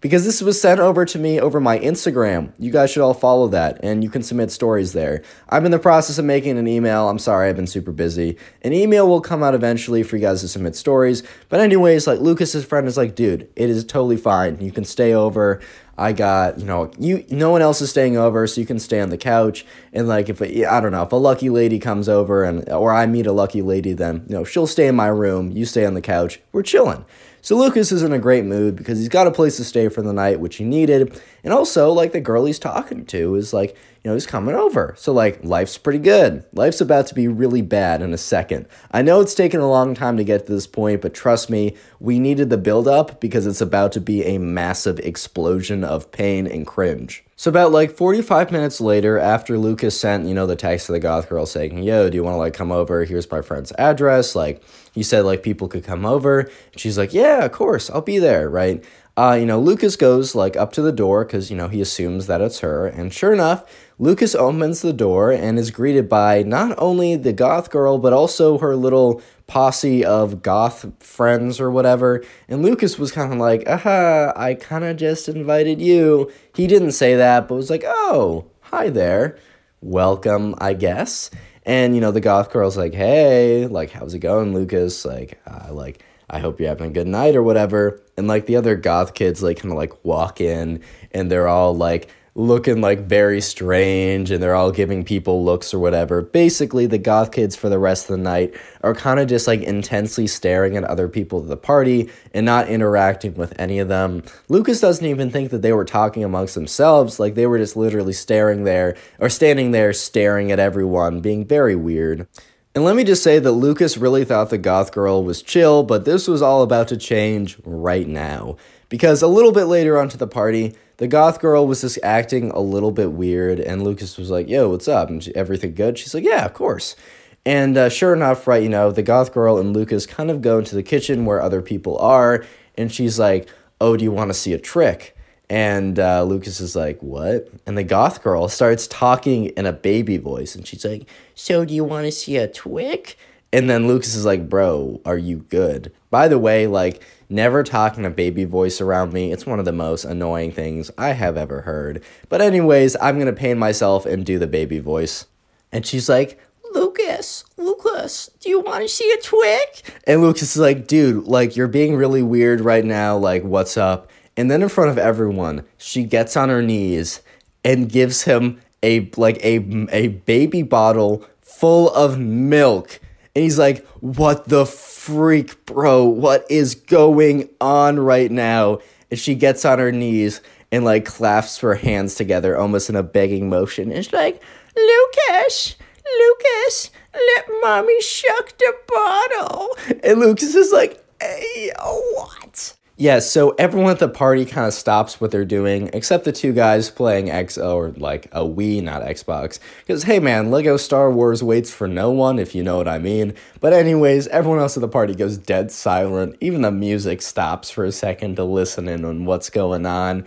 Because 0.05 0.23
this 0.23 0.39
was 0.39 0.61
sent 0.61 0.79
over 0.79 1.03
to 1.03 1.17
me 1.17 1.39
over 1.39 1.59
my 1.59 1.79
Instagram. 1.79 2.53
You 2.59 2.71
guys 2.71 2.91
should 2.91 3.01
all 3.01 3.15
follow 3.15 3.47
that 3.47 3.79
and 3.81 4.03
you 4.03 4.09
can 4.11 4.21
submit 4.21 4.51
stories 4.51 4.93
there. 4.93 5.23
I'm 5.49 5.65
in 5.65 5.71
the 5.71 5.79
process 5.79 6.19
of 6.19 6.25
making 6.25 6.59
an 6.59 6.67
email. 6.67 7.09
I'm 7.09 7.17
sorry, 7.17 7.49
I've 7.49 7.55
been 7.55 7.65
super 7.65 7.91
busy. 7.91 8.37
An 8.61 8.71
email 8.71 9.07
will 9.07 9.19
come 9.19 9.41
out 9.41 9.55
eventually 9.55 10.03
for 10.03 10.17
you 10.17 10.21
guys 10.21 10.41
to 10.41 10.47
submit 10.47 10.75
stories. 10.75 11.23
But, 11.49 11.59
anyways, 11.59 12.05
like 12.05 12.19
Lucas's 12.19 12.63
friend 12.65 12.87
is 12.87 12.97
like, 12.97 13.15
dude, 13.15 13.49
it 13.55 13.67
is 13.67 13.83
totally 13.83 14.17
fine. 14.17 14.61
You 14.61 14.71
can 14.71 14.85
stay 14.85 15.11
over. 15.11 15.59
I 15.97 16.13
got, 16.13 16.59
you 16.59 16.65
know, 16.65 16.91
you 16.99 17.25
no 17.31 17.49
one 17.49 17.63
else 17.63 17.81
is 17.81 17.89
staying 17.89 18.15
over, 18.15 18.45
so 18.45 18.61
you 18.61 18.67
can 18.67 18.77
stay 18.77 19.01
on 19.01 19.09
the 19.09 19.17
couch. 19.17 19.65
And 19.91 20.07
like 20.07 20.29
if 20.29 20.39
a, 20.39 20.65
I 20.65 20.81
don't 20.81 20.91
know, 20.91 21.03
if 21.03 21.11
a 21.13 21.15
lucky 21.15 21.49
lady 21.49 21.79
comes 21.79 22.07
over 22.07 22.43
and 22.43 22.69
or 22.69 22.93
I 22.93 23.07
meet 23.07 23.25
a 23.25 23.31
lucky 23.31 23.63
lady, 23.63 23.93
then 23.93 24.25
you 24.27 24.35
know 24.35 24.43
she'll 24.43 24.67
stay 24.67 24.87
in 24.87 24.95
my 24.95 25.07
room. 25.07 25.51
You 25.51 25.65
stay 25.65 25.85
on 25.85 25.93
the 25.93 26.01
couch. 26.01 26.41
We're 26.51 26.63
chilling. 26.63 27.05
So 27.45 27.55
Lucas 27.55 27.91
is 27.91 28.01
in 28.01 28.11
a 28.11 28.17
great 28.17 28.43
mood 28.43 28.75
because 28.75 28.97
he's 28.97 29.07
got 29.07 29.27
a 29.27 29.31
place 29.31 29.57
to 29.57 29.63
stay 29.63 29.87
for 29.87 30.01
the 30.01 30.11
night, 30.11 30.39
which 30.39 30.55
he 30.55 30.63
needed. 30.63 31.21
And 31.43 31.53
also, 31.53 31.91
like, 31.91 32.11
the 32.11 32.19
girl 32.19 32.45
he's 32.45 32.57
talking 32.57 33.05
to 33.05 33.35
is 33.35 33.53
like, 33.53 33.77
you 34.05 34.11
know, 34.11 34.15
he's 34.15 34.27
coming 34.27 34.53
over. 34.53 34.93
So, 34.99 35.11
like, 35.11 35.43
life's 35.43 35.79
pretty 35.79 35.97
good. 35.97 36.45
Life's 36.53 36.79
about 36.79 37.07
to 37.07 37.15
be 37.15 37.27
really 37.27 37.63
bad 37.63 38.03
in 38.03 38.13
a 38.13 38.19
second. 38.19 38.67
I 38.91 39.01
know 39.01 39.19
it's 39.19 39.33
taken 39.33 39.59
a 39.59 39.67
long 39.67 39.95
time 39.95 40.15
to 40.17 40.23
get 40.23 40.45
to 40.45 40.51
this 40.51 40.67
point, 40.67 41.01
but 41.01 41.15
trust 41.15 41.49
me, 41.49 41.75
we 41.99 42.19
needed 42.19 42.51
the 42.51 42.57
build 42.59 42.87
up 42.87 43.19
because 43.19 43.47
it's 43.47 43.61
about 43.61 43.91
to 43.93 43.99
be 43.99 44.23
a 44.23 44.37
massive 44.37 44.99
explosion 44.99 45.83
of 45.83 46.11
pain 46.11 46.45
and 46.45 46.67
cringe. 46.67 47.23
So 47.35 47.49
about 47.49 47.71
like 47.71 47.89
45 47.89 48.51
minutes 48.51 48.79
later, 48.79 49.17
after 49.17 49.57
Lucas 49.57 49.99
sent, 49.99 50.27
you 50.27 50.35
know, 50.35 50.45
the 50.45 50.55
text 50.55 50.85
to 50.85 50.91
the 50.91 50.99
goth 50.99 51.27
girl 51.27 51.47
saying, 51.47 51.79
yo, 51.81 52.07
do 52.07 52.15
you 52.15 52.23
want 52.23 52.35
to 52.35 52.37
like 52.37 52.53
come 52.53 52.71
over? 52.71 53.05
Here's 53.05 53.29
my 53.31 53.41
friend's 53.41 53.71
address. 53.79 54.35
Like 54.35 54.61
he 54.93 55.01
said 55.01 55.25
like 55.25 55.41
people 55.41 55.67
could 55.67 55.83
come 55.83 56.05
over. 56.05 56.41
And 56.41 56.79
she's 56.79 56.97
like, 56.97 57.11
yeah, 57.11 57.43
of 57.43 57.51
course, 57.51 57.89
I'll 57.89 58.01
be 58.01 58.19
there, 58.19 58.49
right? 58.49 58.85
Uh, 59.17 59.37
you 59.39 59.45
know, 59.45 59.59
Lucas 59.59 59.95
goes 59.95 60.35
like 60.35 60.57
up 60.57 60.73
to 60.73 60.81
the 60.81 60.91
door 60.91 61.23
because, 61.23 61.49
you 61.49 61.55
know, 61.55 61.69
he 61.69 61.79
assumes 61.79 62.27
that 62.27 62.41
it's 62.41 62.59
her. 62.59 62.85
And 62.85 63.13
sure 63.13 63.31
enough, 63.31 63.63
Lucas 63.97 64.35
opens 64.35 64.81
the 64.81 64.91
door 64.91 65.31
and 65.31 65.57
is 65.57 65.71
greeted 65.71 66.09
by 66.09 66.43
not 66.43 66.75
only 66.77 67.15
the 67.15 67.31
goth 67.31 67.69
girl, 67.69 67.97
but 67.97 68.11
also 68.11 68.57
her 68.57 68.75
little 68.75 69.21
posse 69.47 70.03
of 70.03 70.41
goth 70.41 70.91
friends 70.99 71.61
or 71.61 71.71
whatever. 71.71 72.25
And 72.49 72.61
Lucas 72.61 72.99
was 72.99 73.13
kind 73.13 73.31
of 73.31 73.39
like, 73.39 73.65
aha, 73.69 74.33
I 74.35 74.55
kind 74.55 74.83
of 74.83 74.97
just 74.97 75.29
invited 75.29 75.79
you. 75.79 76.29
He 76.53 76.67
didn't 76.67 76.91
say 76.91 77.15
that, 77.15 77.47
but 77.47 77.55
was 77.55 77.69
like, 77.69 77.83
oh, 77.85 78.51
hi 78.59 78.89
there. 78.89 79.37
Welcome, 79.79 80.55
I 80.57 80.73
guess. 80.73 81.31
And, 81.65 81.95
you 81.95 82.01
know, 82.01 82.11
the 82.11 82.21
goth 82.21 82.51
girl's 82.51 82.75
like, 82.75 82.93
hey, 82.93 83.65
like, 83.67 83.91
how's 83.91 84.13
it 84.13 84.19
going, 84.19 84.53
Lucas? 84.53 85.05
Like, 85.05 85.39
uh, 85.47 85.73
like, 85.73 86.03
I 86.29 86.39
hope 86.39 86.59
you're 86.59 86.69
having 86.69 86.91
a 86.91 86.93
good 86.93 87.07
night 87.07 87.35
or 87.35 87.43
whatever. 87.43 88.01
And 88.17 88.27
like 88.27 88.45
the 88.45 88.55
other 88.55 88.75
goth 88.75 89.13
kids, 89.13 89.43
like, 89.43 89.57
kind 89.57 89.71
of 89.71 89.77
like 89.77 90.03
walk 90.05 90.41
in 90.41 90.81
and 91.11 91.31
they're 91.31 91.47
all 91.47 91.75
like, 91.75 92.09
looking 92.37 92.81
like 92.81 93.07
very 93.07 93.39
strange 93.39 94.29
and 94.29 94.43
they're 94.43 94.55
all 94.55 94.71
giving 94.71 95.05
people 95.05 95.45
looks 95.45 95.73
or 95.73 95.79
whatever. 95.79 96.21
Basically, 96.21 96.85
the 96.85 96.97
goth 96.97 97.31
kids 97.31 97.55
for 97.55 97.69
the 97.69 97.79
rest 97.79 98.09
of 98.09 98.17
the 98.17 98.23
night 98.23 98.53
are 98.81 98.93
kind 98.93 99.21
of 99.21 99.27
just 99.27 99.47
like 99.47 99.61
intensely 99.61 100.27
staring 100.27 100.75
at 100.75 100.83
other 100.83 101.07
people 101.07 101.41
at 101.41 101.47
the 101.47 101.55
party 101.55 102.09
and 102.33 102.45
not 102.45 102.67
interacting 102.67 103.35
with 103.35 103.57
any 103.57 103.79
of 103.79 103.87
them. 103.87 104.21
Lucas 104.49 104.81
doesn't 104.81 105.05
even 105.05 105.31
think 105.31 105.49
that 105.51 105.61
they 105.61 105.71
were 105.71 105.85
talking 105.85 106.25
amongst 106.25 106.55
themselves, 106.55 107.21
like 107.21 107.35
they 107.35 107.47
were 107.47 107.57
just 107.57 107.77
literally 107.77 108.13
staring 108.13 108.65
there 108.65 108.97
or 109.19 109.29
standing 109.29 109.71
there 109.71 109.93
staring 109.93 110.51
at 110.51 110.59
everyone, 110.59 111.21
being 111.21 111.45
very 111.45 111.75
weird. 111.75 112.27
And 112.75 112.83
let 112.83 112.97
me 112.97 113.05
just 113.05 113.23
say 113.23 113.39
that 113.39 113.51
Lucas 113.53 113.95
really 113.95 114.25
thought 114.25 114.49
the 114.49 114.57
goth 114.57 114.91
girl 114.91 115.23
was 115.23 115.41
chill, 115.41 115.81
but 115.81 116.03
this 116.03 116.27
was 116.27 116.41
all 116.41 116.61
about 116.61 116.89
to 116.89 116.97
change 116.97 117.57
right 117.63 118.05
now. 118.05 118.57
Because 118.89 119.21
a 119.21 119.27
little 119.27 119.53
bit 119.53 119.63
later 119.65 119.97
onto 119.97 120.17
the 120.17 120.27
party, 120.27 120.75
the 120.97 121.07
goth 121.07 121.39
girl 121.39 121.65
was 121.65 121.79
just 121.79 121.97
acting 122.03 122.51
a 122.51 122.59
little 122.59 122.91
bit 122.91 123.13
weird, 123.13 123.61
and 123.61 123.81
Lucas 123.81 124.17
was 124.17 124.29
like, 124.29 124.49
Yo, 124.49 124.69
what's 124.69 124.89
up? 124.89 125.09
And 125.09 125.23
she, 125.23 125.33
everything 125.37 125.73
good? 125.73 125.97
She's 125.97 126.13
like, 126.13 126.25
Yeah, 126.25 126.43
of 126.43 126.53
course. 126.53 126.97
And 127.45 127.77
uh, 127.77 127.87
sure 127.87 128.13
enough, 128.13 128.45
right, 128.45 128.61
you 128.61 128.67
know, 128.67 128.91
the 128.91 129.03
goth 129.03 129.33
girl 129.33 129.57
and 129.57 129.73
Lucas 129.73 130.05
kind 130.05 130.29
of 130.29 130.41
go 130.41 130.59
into 130.59 130.75
the 130.75 130.83
kitchen 130.83 131.23
where 131.23 131.41
other 131.41 131.61
people 131.61 131.97
are, 131.99 132.43
and 132.77 132.91
she's 132.91 133.17
like, 133.17 133.47
Oh, 133.79 133.95
do 133.95 134.03
you 134.03 134.11
want 134.11 134.31
to 134.31 134.33
see 134.33 134.51
a 134.51 134.59
trick? 134.59 135.14
And 135.49 135.99
uh, 135.99 136.23
Lucas 136.23 136.59
is 136.59 136.75
like, 136.75 136.99
What? 137.01 137.49
And 137.65 137.77
the 137.77 137.83
goth 137.83 138.23
girl 138.23 138.47
starts 138.47 138.87
talking 138.87 139.45
in 139.47 139.65
a 139.65 139.73
baby 139.73 140.17
voice, 140.17 140.55
and 140.55 140.65
she's 140.65 140.85
like, 140.85 141.07
So, 141.35 141.65
do 141.65 141.73
you 141.73 141.83
want 141.83 142.05
to 142.05 142.11
see 142.11 142.37
a 142.37 142.47
trick? 142.47 143.17
And 143.53 143.69
then 143.69 143.87
Lucas 143.87 144.15
is 144.15 144.25
like, 144.25 144.49
Bro, 144.49 145.01
are 145.05 145.17
you 145.17 145.37
good? 145.49 145.93
By 146.09 146.27
the 146.27 146.39
way, 146.39 146.67
like, 146.67 147.03
never 147.29 147.63
talking 147.63 148.05
a 148.05 148.09
baby 148.09 148.43
voice 148.43 148.81
around 148.81 149.13
me. 149.13 149.31
It's 149.31 149.45
one 149.45 149.59
of 149.59 149.65
the 149.65 149.71
most 149.71 150.03
annoying 150.03 150.51
things 150.51 150.91
I 150.97 151.09
have 151.09 151.37
ever 151.37 151.61
heard. 151.61 152.03
But, 152.29 152.41
anyways, 152.41 152.95
I'm 153.01 153.15
going 153.15 153.33
to 153.33 153.33
pain 153.33 153.57
myself 153.57 154.05
and 154.05 154.25
do 154.25 154.39
the 154.39 154.47
baby 154.47 154.79
voice. 154.79 155.25
And 155.71 155.85
she's 155.85 156.09
like, 156.09 156.39
Lucas, 156.73 157.45
Lucas, 157.55 158.29
do 158.39 158.49
you 158.49 158.59
want 158.59 158.81
to 158.81 158.89
see 158.89 159.09
a 159.11 159.21
twig? 159.21 159.67
And 160.05 160.21
Lucas 160.21 160.55
is 160.55 160.57
like, 160.57 160.87
dude, 160.87 161.25
like, 161.25 161.55
you're 161.55 161.67
being 161.67 161.95
really 161.95 162.23
weird 162.23 162.61
right 162.61 162.83
now. 162.83 163.15
Like, 163.15 163.43
what's 163.43 163.77
up? 163.77 164.09
And 164.37 164.51
then 164.51 164.61
in 164.61 164.69
front 164.69 164.89
of 164.89 164.97
everyone, 164.97 165.65
she 165.77 166.03
gets 166.03 166.35
on 166.35 166.49
her 166.49 166.61
knees 166.61 167.21
and 167.63 167.89
gives 167.89 168.23
him 168.23 168.61
a 168.83 169.09
like 169.17 169.43
a 169.43 169.55
a 169.91 170.09
baby 170.09 170.61
bottle 170.61 171.25
full 171.41 171.89
of 171.93 172.19
milk. 172.19 172.99
And 173.35 173.43
he's 173.43 173.59
like, 173.59 173.85
"What 173.99 174.47
the 174.47 174.65
freak, 174.65 175.65
bro? 175.65 176.05
What 176.05 176.45
is 176.49 176.75
going 176.75 177.49
on 177.61 177.99
right 177.99 178.31
now?" 178.31 178.79
And 179.09 179.19
she 179.19 179.35
gets 179.35 179.65
on 179.65 179.79
her 179.79 179.91
knees 179.91 180.41
and 180.71 180.83
like 180.83 181.05
clasps 181.05 181.59
her 181.59 181.75
hands 181.75 182.15
together 182.15 182.57
almost 182.57 182.89
in 182.89 182.95
a 182.95 183.03
begging 183.03 183.49
motion. 183.49 183.91
And 183.91 184.03
she's 184.03 184.13
like, 184.13 184.41
"Lucas, 184.75 185.75
Lucas, 186.19 186.91
let 187.13 187.45
mommy 187.61 188.01
shuck 188.01 188.57
the 188.57 188.73
bottle." 188.87 189.77
And 190.03 190.19
Lucas 190.19 190.55
is 190.55 190.71
like, 190.71 191.03
"Hey, 191.21 191.71
what?" 192.13 192.73
Yeah, 192.97 193.19
so 193.19 193.49
everyone 193.59 193.91
at 193.91 193.99
the 193.99 194.07
party 194.07 194.45
kind 194.45 194.65
of 194.65 194.73
stops 194.73 195.19
what 195.19 195.29
they're 195.29 195.43
doing, 195.43 195.89
except 195.91 196.23
the 196.23 196.31
two 196.31 196.53
guys 196.53 196.89
playing 196.89 197.29
X 197.29 197.57
or 197.57 197.89
like 197.97 198.27
a 198.27 198.39
Wii, 198.39 198.81
not 198.81 199.01
Xbox. 199.01 199.59
Because 199.81 200.03
hey 200.03 200.19
man, 200.19 200.49
Lego 200.49 200.77
Star 200.77 201.11
Wars 201.11 201.43
waits 201.43 201.73
for 201.73 201.89
no 201.89 202.09
one, 202.11 202.39
if 202.39 202.55
you 202.55 202.63
know 202.63 202.77
what 202.77 202.87
I 202.87 202.99
mean. 202.99 203.33
But 203.59 203.73
anyways, 203.73 204.27
everyone 204.27 204.59
else 204.59 204.77
at 204.77 204.81
the 204.81 204.87
party 204.87 205.13
goes 205.13 205.37
dead 205.37 205.71
silent. 205.71 206.37
Even 206.39 206.61
the 206.61 206.71
music 206.71 207.21
stops 207.21 207.69
for 207.69 207.83
a 207.83 207.91
second 207.91 208.37
to 208.37 208.45
listen 208.45 208.87
in 208.87 209.03
on 209.03 209.25
what's 209.25 209.49
going 209.49 209.85
on. 209.85 210.23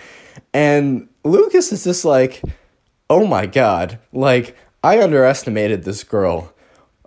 And 0.53 1.09
Lucas 1.25 1.73
is 1.73 1.85
just 1.85 2.05
like, 2.05 2.43
oh 3.09 3.27
my 3.27 3.47
god, 3.47 3.99
like 4.13 4.55
I 4.85 5.03
underestimated 5.03 5.85
this 5.85 6.05
girl. 6.05 6.53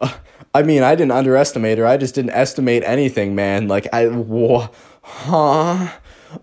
I 0.56 0.64
mean, 0.64 0.82
I 0.82 0.96
didn't 0.96 1.12
underestimate 1.12 1.78
her. 1.78 1.86
I 1.86 1.98
just 1.98 2.16
didn't 2.16 2.32
estimate 2.32 2.82
anything, 2.84 3.36
man. 3.36 3.68
Like 3.68 3.88
I. 3.94 4.08
Whoa 4.08 4.72
huh? 5.02 5.90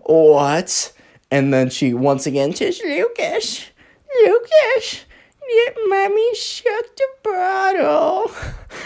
What? 0.03 0.93
And 1.31 1.53
then 1.53 1.69
she 1.69 1.93
once 1.93 2.25
again 2.25 2.55
says, 2.55 2.81
Lucas, 2.83 3.69
Lucas, 4.25 5.05
let 5.57 5.75
mommy 5.87 6.35
shut 6.35 6.97
the 6.97 7.07
bottle. 7.23 8.31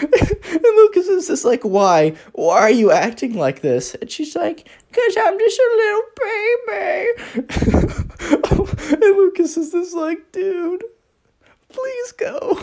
and 0.00 0.62
Lucas 0.62 1.08
is 1.08 1.26
just 1.28 1.44
like, 1.44 1.62
why? 1.62 2.14
Why 2.32 2.58
are 2.60 2.70
you 2.70 2.90
acting 2.90 3.34
like 3.34 3.60
this? 3.60 3.94
And 3.94 4.10
she's 4.10 4.34
like, 4.36 4.68
because 4.90 5.16
I'm 5.18 5.38
just 5.38 5.60
a 5.60 5.70
little 5.76 6.02
baby. 6.20 7.08
and 9.02 9.16
Lucas 9.16 9.56
is 9.56 9.72
just 9.72 9.94
like, 9.94 10.32
dude, 10.32 10.84
please 11.68 12.12
go. 12.12 12.58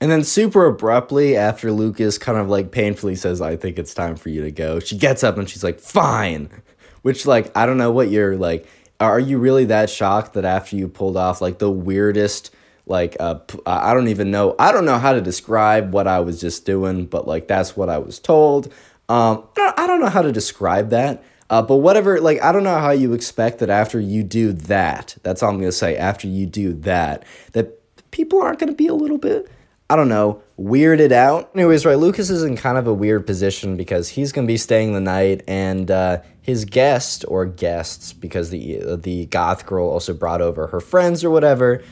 And 0.00 0.10
then, 0.10 0.24
super 0.24 0.64
abruptly, 0.64 1.36
after 1.36 1.70
Lucas 1.70 2.16
kind 2.16 2.38
of 2.38 2.48
like 2.48 2.70
painfully 2.70 3.14
says, 3.14 3.42
I 3.42 3.56
think 3.56 3.78
it's 3.78 3.92
time 3.92 4.16
for 4.16 4.30
you 4.30 4.42
to 4.42 4.50
go, 4.50 4.80
she 4.80 4.96
gets 4.96 5.22
up 5.22 5.36
and 5.36 5.48
she's 5.48 5.62
like, 5.62 5.78
fine. 5.78 6.50
Which, 7.02 7.26
like, 7.26 7.54
I 7.56 7.66
don't 7.66 7.78
know 7.78 7.90
what 7.90 8.10
you're 8.10 8.36
like. 8.36 8.66
Are 8.98 9.20
you 9.20 9.38
really 9.38 9.64
that 9.66 9.88
shocked 9.88 10.34
that 10.34 10.44
after 10.44 10.76
you 10.76 10.86
pulled 10.86 11.16
off 11.16 11.40
like 11.40 11.58
the 11.58 11.70
weirdest, 11.70 12.50
like, 12.86 13.16
uh, 13.18 13.38
I 13.64 13.94
don't 13.94 14.08
even 14.08 14.30
know, 14.30 14.54
I 14.58 14.72
don't 14.72 14.84
know 14.84 14.98
how 14.98 15.14
to 15.14 15.22
describe 15.22 15.94
what 15.94 16.06
I 16.06 16.20
was 16.20 16.38
just 16.38 16.66
doing, 16.66 17.06
but 17.06 17.26
like, 17.26 17.48
that's 17.48 17.74
what 17.74 17.88
I 17.88 17.96
was 17.96 18.18
told. 18.18 18.70
Um, 19.08 19.44
I 19.56 19.86
don't 19.86 20.00
know 20.00 20.10
how 20.10 20.20
to 20.22 20.32
describe 20.32 20.90
that. 20.90 21.24
Uh, 21.48 21.62
but 21.62 21.76
whatever, 21.76 22.20
like, 22.20 22.42
I 22.42 22.52
don't 22.52 22.62
know 22.62 22.78
how 22.78 22.90
you 22.90 23.12
expect 23.14 23.58
that 23.58 23.70
after 23.70 23.98
you 23.98 24.22
do 24.22 24.52
that, 24.52 25.16
that's 25.22 25.42
all 25.42 25.50
I'm 25.50 25.56
going 25.56 25.68
to 25.68 25.72
say, 25.72 25.96
after 25.96 26.28
you 26.28 26.46
do 26.46 26.74
that, 26.74 27.24
that 27.52 27.80
people 28.10 28.40
aren't 28.40 28.60
going 28.60 28.70
to 28.70 28.76
be 28.76 28.86
a 28.86 28.94
little 28.94 29.18
bit 29.18 29.50
I 29.90 29.96
don't 29.96 30.08
know, 30.08 30.40
weirded 30.56 31.10
out. 31.10 31.50
Anyways, 31.52 31.84
right, 31.84 31.98
Lucas 31.98 32.30
is 32.30 32.44
in 32.44 32.56
kind 32.56 32.78
of 32.78 32.86
a 32.86 32.94
weird 32.94 33.26
position 33.26 33.76
because 33.76 34.10
he's 34.10 34.30
gonna 34.30 34.46
be 34.46 34.56
staying 34.56 34.94
the 34.94 35.00
night, 35.00 35.42
and 35.48 35.90
uh, 35.90 36.20
his 36.40 36.64
guest 36.64 37.24
or 37.26 37.44
guests, 37.44 38.12
because 38.12 38.50
the 38.50 38.96
the 38.96 39.26
goth 39.26 39.66
girl 39.66 39.88
also 39.88 40.14
brought 40.14 40.40
over 40.40 40.68
her 40.68 40.78
friends 40.78 41.24
or 41.24 41.30
whatever. 41.30 41.82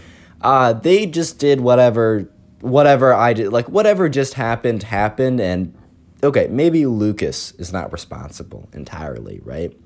Uh, 0.41 0.75
they 0.75 1.07
just 1.07 1.41
did 1.41 1.61
whatever 1.61 2.31
whatever 2.61 3.13
I 3.13 3.33
did, 3.33 3.53
like 3.53 3.69
whatever 3.69 4.09
just 4.09 4.35
happened 4.35 4.85
happened, 4.85 5.41
and 5.41 5.77
okay, 6.23 6.47
maybe 6.49 6.87
Lucas 6.87 7.51
is 7.59 7.73
not 7.73 7.93
responsible 7.93 8.69
entirely, 8.73 9.41
right? 9.43 9.77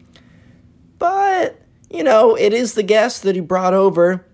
But 0.98 1.62
you 1.88 2.04
know, 2.04 2.34
it 2.34 2.52
is 2.52 2.74
the 2.74 2.82
guest 2.82 3.22
that 3.22 3.36
he 3.36 3.40
brought 3.40 3.72
over 3.72 4.26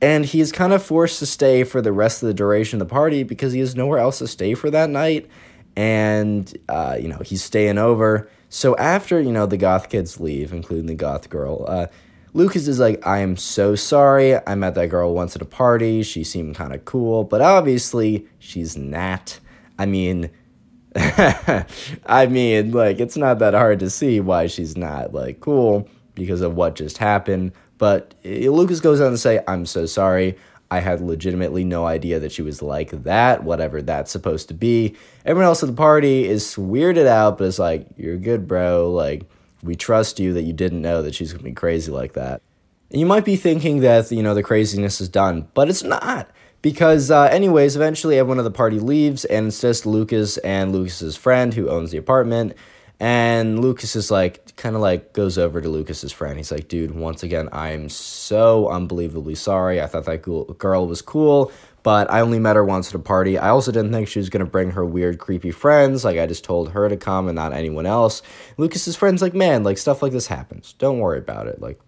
and 0.00 0.24
he's 0.24 0.52
kind 0.52 0.72
of 0.72 0.82
forced 0.82 1.18
to 1.20 1.26
stay 1.26 1.64
for 1.64 1.80
the 1.80 1.92
rest 1.92 2.22
of 2.22 2.26
the 2.26 2.34
duration 2.34 2.80
of 2.80 2.88
the 2.88 2.92
party 2.92 3.22
because 3.22 3.52
he 3.52 3.60
has 3.60 3.74
nowhere 3.74 3.98
else 3.98 4.18
to 4.18 4.26
stay 4.26 4.54
for 4.54 4.70
that 4.70 4.90
night. 4.90 5.28
And, 5.74 6.54
uh, 6.68 6.96
you 7.00 7.08
know, 7.08 7.18
he's 7.18 7.42
staying 7.42 7.78
over. 7.78 8.30
So 8.48 8.76
after, 8.76 9.20
you 9.20 9.32
know, 9.32 9.46
the 9.46 9.56
goth 9.56 9.88
kids 9.88 10.20
leave, 10.20 10.52
including 10.52 10.86
the 10.86 10.94
goth 10.94 11.28
girl, 11.28 11.64
uh, 11.68 11.86
Lucas 12.32 12.68
is 12.68 12.78
like, 12.78 13.04
I 13.06 13.18
am 13.20 13.36
so 13.36 13.74
sorry. 13.74 14.36
I 14.46 14.54
met 14.54 14.74
that 14.74 14.88
girl 14.88 15.14
once 15.14 15.34
at 15.36 15.42
a 15.42 15.46
party. 15.46 16.02
She 16.02 16.22
seemed 16.22 16.54
kind 16.54 16.74
of 16.74 16.84
cool, 16.84 17.24
but 17.24 17.40
obviously 17.40 18.26
she's 18.38 18.76
not. 18.76 19.40
I 19.78 19.86
mean, 19.86 20.30
I 20.96 22.26
mean, 22.28 22.72
like, 22.72 23.00
it's 23.00 23.16
not 23.16 23.38
that 23.38 23.54
hard 23.54 23.80
to 23.80 23.88
see 23.90 24.20
why 24.20 24.48
she's 24.48 24.76
not, 24.76 25.14
like, 25.14 25.40
cool 25.40 25.88
because 26.14 26.42
of 26.42 26.54
what 26.54 26.74
just 26.74 26.98
happened. 26.98 27.52
But 27.78 28.14
Lucas 28.24 28.80
goes 28.80 29.00
on 29.00 29.10
to 29.10 29.18
say, 29.18 29.42
I'm 29.46 29.66
so 29.66 29.86
sorry. 29.86 30.36
I 30.70 30.80
had 30.80 31.00
legitimately 31.00 31.62
no 31.62 31.86
idea 31.86 32.18
that 32.18 32.32
she 32.32 32.42
was 32.42 32.60
like 32.60 32.90
that, 33.04 33.44
whatever 33.44 33.82
that's 33.82 34.10
supposed 34.10 34.48
to 34.48 34.54
be. 34.54 34.96
Everyone 35.24 35.46
else 35.46 35.62
at 35.62 35.68
the 35.68 35.76
party 35.76 36.24
is 36.24 36.56
weirded 36.56 37.06
out, 37.06 37.38
but 37.38 37.46
it's 37.46 37.58
like, 37.58 37.86
you're 37.96 38.16
good, 38.16 38.48
bro. 38.48 38.90
Like, 38.90 39.24
we 39.62 39.76
trust 39.76 40.18
you 40.18 40.32
that 40.32 40.42
you 40.42 40.52
didn't 40.52 40.82
know 40.82 41.02
that 41.02 41.14
she's 41.14 41.32
gonna 41.32 41.44
be 41.44 41.52
crazy 41.52 41.92
like 41.92 42.14
that. 42.14 42.42
And 42.90 43.00
you 43.00 43.06
might 43.06 43.24
be 43.24 43.36
thinking 43.36 43.80
that, 43.80 44.10
you 44.10 44.22
know, 44.22 44.34
the 44.34 44.42
craziness 44.42 45.00
is 45.00 45.08
done, 45.08 45.48
but 45.54 45.68
it's 45.68 45.82
not. 45.82 46.28
Because, 46.62 47.10
uh, 47.10 47.24
anyways, 47.24 47.76
eventually 47.76 48.18
everyone 48.18 48.38
at 48.38 48.42
the 48.42 48.50
party 48.50 48.80
leaves, 48.80 49.24
and 49.24 49.48
it's 49.48 49.60
just 49.60 49.86
Lucas 49.86 50.36
and 50.38 50.72
Lucas's 50.72 51.16
friend 51.16 51.54
who 51.54 51.68
owns 51.68 51.92
the 51.92 51.98
apartment. 51.98 52.54
And 52.98 53.60
Lucas 53.60 53.94
is 53.94 54.10
like, 54.10 54.56
kind 54.56 54.74
of 54.74 54.80
like 54.80 55.12
goes 55.12 55.36
over 55.36 55.60
to 55.60 55.68
Lucas's 55.68 56.12
friend. 56.12 56.38
He's 56.38 56.50
like, 56.50 56.68
dude, 56.68 56.94
once 56.94 57.22
again, 57.22 57.48
I'm 57.52 57.90
so 57.90 58.70
unbelievably 58.70 59.34
sorry. 59.34 59.82
I 59.82 59.86
thought 59.86 60.06
that 60.06 60.22
girl 60.22 60.86
was 60.86 61.02
cool, 61.02 61.52
but 61.82 62.10
I 62.10 62.20
only 62.20 62.38
met 62.38 62.56
her 62.56 62.64
once 62.64 62.88
at 62.88 62.94
a 62.94 62.98
party. 62.98 63.36
I 63.36 63.50
also 63.50 63.70
didn't 63.70 63.92
think 63.92 64.08
she 64.08 64.18
was 64.18 64.30
gonna 64.30 64.46
bring 64.46 64.70
her 64.70 64.84
weird, 64.84 65.18
creepy 65.18 65.50
friends. 65.50 66.04
Like, 66.04 66.18
I 66.18 66.26
just 66.26 66.42
told 66.42 66.70
her 66.70 66.88
to 66.88 66.96
come 66.96 67.28
and 67.28 67.36
not 67.36 67.52
anyone 67.52 67.84
else. 67.84 68.22
Lucas's 68.56 68.96
friend's 68.96 69.20
like, 69.20 69.34
man, 69.34 69.62
like, 69.62 69.76
stuff 69.76 70.00
like 70.00 70.12
this 70.12 70.28
happens. 70.28 70.72
Don't 70.78 70.98
worry 70.98 71.18
about 71.18 71.48
it. 71.48 71.60
Like, 71.60 71.78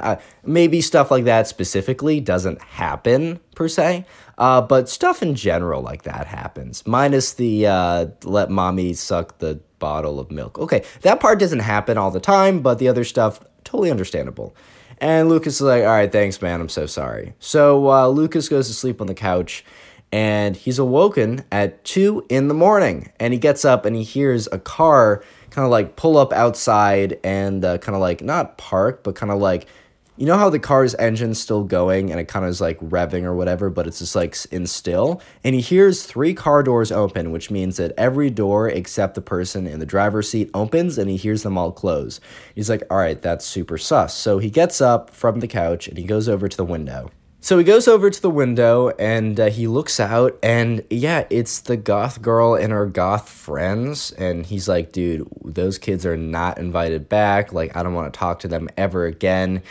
uh, 0.00 0.16
maybe 0.44 0.80
stuff 0.80 1.10
like 1.10 1.24
that 1.24 1.46
specifically 1.46 2.20
doesn't 2.20 2.60
happen 2.62 3.40
per 3.54 3.68
se, 3.68 4.04
uh, 4.38 4.60
but 4.60 4.88
stuff 4.88 5.22
in 5.22 5.34
general 5.34 5.82
like 5.82 6.02
that 6.02 6.26
happens. 6.26 6.86
Minus 6.86 7.34
the 7.34 7.66
uh, 7.66 8.06
let 8.24 8.50
mommy 8.50 8.94
suck 8.94 9.38
the 9.38 9.60
bottle 9.78 10.18
of 10.18 10.30
milk. 10.30 10.58
Okay, 10.58 10.84
that 11.02 11.20
part 11.20 11.38
doesn't 11.38 11.60
happen 11.60 11.98
all 11.98 12.10
the 12.10 12.20
time, 12.20 12.60
but 12.60 12.78
the 12.78 12.88
other 12.88 13.04
stuff, 13.04 13.40
totally 13.64 13.90
understandable. 13.90 14.54
And 14.98 15.28
Lucas 15.28 15.56
is 15.56 15.60
like, 15.60 15.82
all 15.82 15.88
right, 15.88 16.10
thanks, 16.10 16.40
man. 16.40 16.60
I'm 16.60 16.68
so 16.68 16.86
sorry. 16.86 17.34
So 17.38 17.90
uh, 17.90 18.08
Lucas 18.08 18.48
goes 18.48 18.68
to 18.68 18.74
sleep 18.74 19.00
on 19.00 19.06
the 19.06 19.14
couch 19.14 19.64
and 20.12 20.56
he's 20.56 20.78
awoken 20.78 21.44
at 21.50 21.84
two 21.84 22.24
in 22.28 22.48
the 22.48 22.54
morning. 22.54 23.10
And 23.18 23.32
he 23.32 23.38
gets 23.38 23.64
up 23.64 23.84
and 23.84 23.96
he 23.96 24.04
hears 24.04 24.48
a 24.52 24.58
car 24.58 25.22
kind 25.50 25.64
of 25.64 25.70
like 25.70 25.96
pull 25.96 26.16
up 26.16 26.32
outside 26.32 27.18
and 27.22 27.64
uh, 27.64 27.78
kind 27.78 27.94
of 27.94 28.00
like 28.00 28.22
not 28.22 28.56
park, 28.56 29.02
but 29.02 29.14
kind 29.14 29.32
of 29.32 29.38
like 29.38 29.66
you 30.16 30.26
know 30.26 30.38
how 30.38 30.48
the 30.48 30.60
car's 30.60 30.94
engine's 30.94 31.40
still 31.40 31.64
going 31.64 32.10
and 32.10 32.20
it 32.20 32.28
kind 32.28 32.44
of 32.44 32.50
is 32.50 32.60
like 32.60 32.78
revving 32.78 33.24
or 33.24 33.34
whatever, 33.34 33.68
but 33.68 33.86
it's 33.86 33.98
just 33.98 34.14
like 34.14 34.36
in 34.52 34.66
still. 34.66 35.20
And 35.42 35.54
he 35.54 35.60
hears 35.60 36.04
three 36.04 36.34
car 36.34 36.62
doors 36.62 36.92
open, 36.92 37.32
which 37.32 37.50
means 37.50 37.78
that 37.78 37.92
every 37.98 38.30
door 38.30 38.68
except 38.68 39.14
the 39.14 39.20
person 39.20 39.66
in 39.66 39.80
the 39.80 39.86
driver's 39.86 40.30
seat 40.30 40.50
opens 40.54 40.98
and 40.98 41.10
he 41.10 41.16
hears 41.16 41.42
them 41.42 41.58
all 41.58 41.72
close. 41.72 42.20
He's 42.54 42.70
like, 42.70 42.82
all 42.90 42.98
right, 42.98 43.20
that's 43.20 43.44
super 43.44 43.76
sus. 43.76 44.16
So 44.16 44.38
he 44.38 44.50
gets 44.50 44.80
up 44.80 45.10
from 45.10 45.40
the 45.40 45.48
couch 45.48 45.88
and 45.88 45.98
he 45.98 46.04
goes 46.04 46.28
over 46.28 46.48
to 46.48 46.56
the 46.56 46.64
window. 46.64 47.10
So 47.40 47.58
he 47.58 47.64
goes 47.64 47.86
over 47.86 48.08
to 48.08 48.22
the 48.22 48.30
window 48.30 48.88
and 48.98 49.38
uh, 49.38 49.50
he 49.50 49.66
looks 49.66 50.00
out, 50.00 50.38
and 50.42 50.82
yeah, 50.88 51.26
it's 51.28 51.60
the 51.60 51.76
goth 51.76 52.22
girl 52.22 52.54
and 52.54 52.72
her 52.72 52.86
goth 52.86 53.28
friends. 53.28 54.12
And 54.12 54.46
he's 54.46 54.66
like, 54.66 54.92
dude, 54.92 55.28
those 55.44 55.76
kids 55.76 56.06
are 56.06 56.16
not 56.16 56.56
invited 56.56 57.10
back. 57.10 57.52
Like, 57.52 57.76
I 57.76 57.82
don't 57.82 57.92
want 57.92 58.10
to 58.10 58.18
talk 58.18 58.38
to 58.38 58.48
them 58.48 58.70
ever 58.78 59.04
again. 59.04 59.62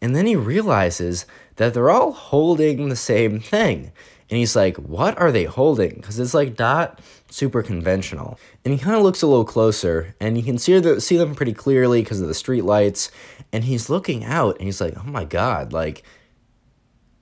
And 0.00 0.14
then 0.14 0.26
he 0.26 0.36
realizes 0.36 1.26
that 1.56 1.74
they're 1.74 1.90
all 1.90 2.12
holding 2.12 2.88
the 2.88 2.96
same 2.96 3.40
thing. 3.40 3.92
And 4.30 4.36
he's 4.36 4.54
like, 4.54 4.76
what 4.76 5.18
are 5.18 5.32
they 5.32 5.44
holding? 5.44 5.94
Because 5.94 6.18
it's 6.18 6.34
like 6.34 6.58
not 6.58 7.00
super 7.30 7.62
conventional. 7.62 8.38
And 8.64 8.74
he 8.74 8.80
kind 8.80 8.96
of 8.96 9.02
looks 9.02 9.22
a 9.22 9.26
little 9.26 9.44
closer 9.44 10.14
and 10.20 10.36
you 10.36 10.42
can 10.42 10.58
see, 10.58 10.78
the, 10.78 11.00
see 11.00 11.16
them 11.16 11.34
pretty 11.34 11.54
clearly 11.54 12.02
because 12.02 12.20
of 12.20 12.28
the 12.28 12.34
street 12.34 12.64
lights. 12.64 13.10
And 13.52 13.64
he's 13.64 13.88
looking 13.88 14.24
out 14.24 14.56
and 14.56 14.64
he's 14.64 14.80
like, 14.80 14.94
oh 14.98 15.08
my 15.08 15.24
God, 15.24 15.72
like 15.72 16.02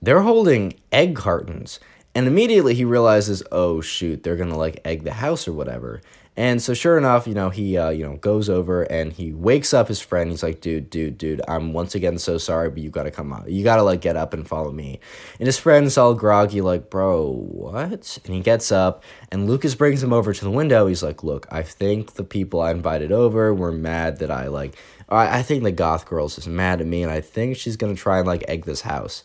they're 0.01 0.21
holding 0.21 0.73
egg 0.91 1.15
cartons. 1.15 1.79
And 2.13 2.27
immediately 2.27 2.73
he 2.73 2.83
realizes, 2.83 3.41
oh 3.51 3.79
shoot, 3.79 4.23
they're 4.23 4.35
gonna 4.35 4.57
like 4.57 4.81
egg 4.83 5.03
the 5.03 5.13
house 5.13 5.47
or 5.47 5.53
whatever. 5.53 6.01
And 6.37 6.61
so, 6.61 6.75
sure 6.75 6.99
enough, 6.99 7.25
you 7.25 7.33
know, 7.33 7.49
he, 7.49 7.79
uh, 7.79 7.89
you 7.89 8.05
know, 8.05 8.17
goes 8.17 8.47
over 8.47 8.83
and 8.83 9.11
he 9.11 9.33
wakes 9.33 9.73
up 9.73 9.87
his 9.87 9.99
friend. 9.99 10.29
He's 10.29 10.43
like, 10.43 10.61
dude, 10.61 10.87
dude, 10.91 11.17
dude, 11.17 11.41
I'm 11.47 11.73
once 11.73 11.95
again 11.95 12.19
so 12.19 12.37
sorry, 12.37 12.69
but 12.69 12.77
you 12.77 12.91
gotta 12.91 13.09
come 13.09 13.33
out. 13.33 13.49
You 13.49 13.63
gotta, 13.63 13.81
like, 13.81 14.01
get 14.01 14.15
up 14.15 14.35
and 14.35 14.47
follow 14.47 14.71
me. 14.71 14.99
And 15.39 15.47
his 15.47 15.57
friend's 15.57 15.97
all 15.97 16.13
groggy, 16.13 16.61
like, 16.61 16.91
bro, 16.91 17.31
what? 17.31 18.19
And 18.23 18.35
he 18.35 18.41
gets 18.41 18.71
up 18.71 19.03
and 19.31 19.47
Lucas 19.47 19.73
brings 19.73 20.03
him 20.03 20.13
over 20.13 20.31
to 20.31 20.43
the 20.43 20.51
window. 20.51 20.85
He's 20.85 21.01
like, 21.01 21.23
look, 21.23 21.47
I 21.49 21.63
think 21.63 22.13
the 22.13 22.23
people 22.23 22.61
I 22.61 22.69
invited 22.69 23.11
over 23.11 23.51
were 23.51 23.71
mad 23.71 24.19
that 24.19 24.29
I, 24.29 24.47
like, 24.47 24.77
I, 25.09 25.39
I 25.39 25.41
think 25.41 25.63
the 25.63 25.71
goth 25.71 26.05
girl's 26.05 26.35
just 26.35 26.47
mad 26.47 26.81
at 26.81 26.87
me 26.87 27.01
and 27.01 27.11
I 27.11 27.19
think 27.19 27.57
she's 27.57 27.77
gonna 27.77 27.95
try 27.95 28.19
and, 28.19 28.27
like, 28.27 28.45
egg 28.47 28.65
this 28.65 28.81
house. 28.81 29.23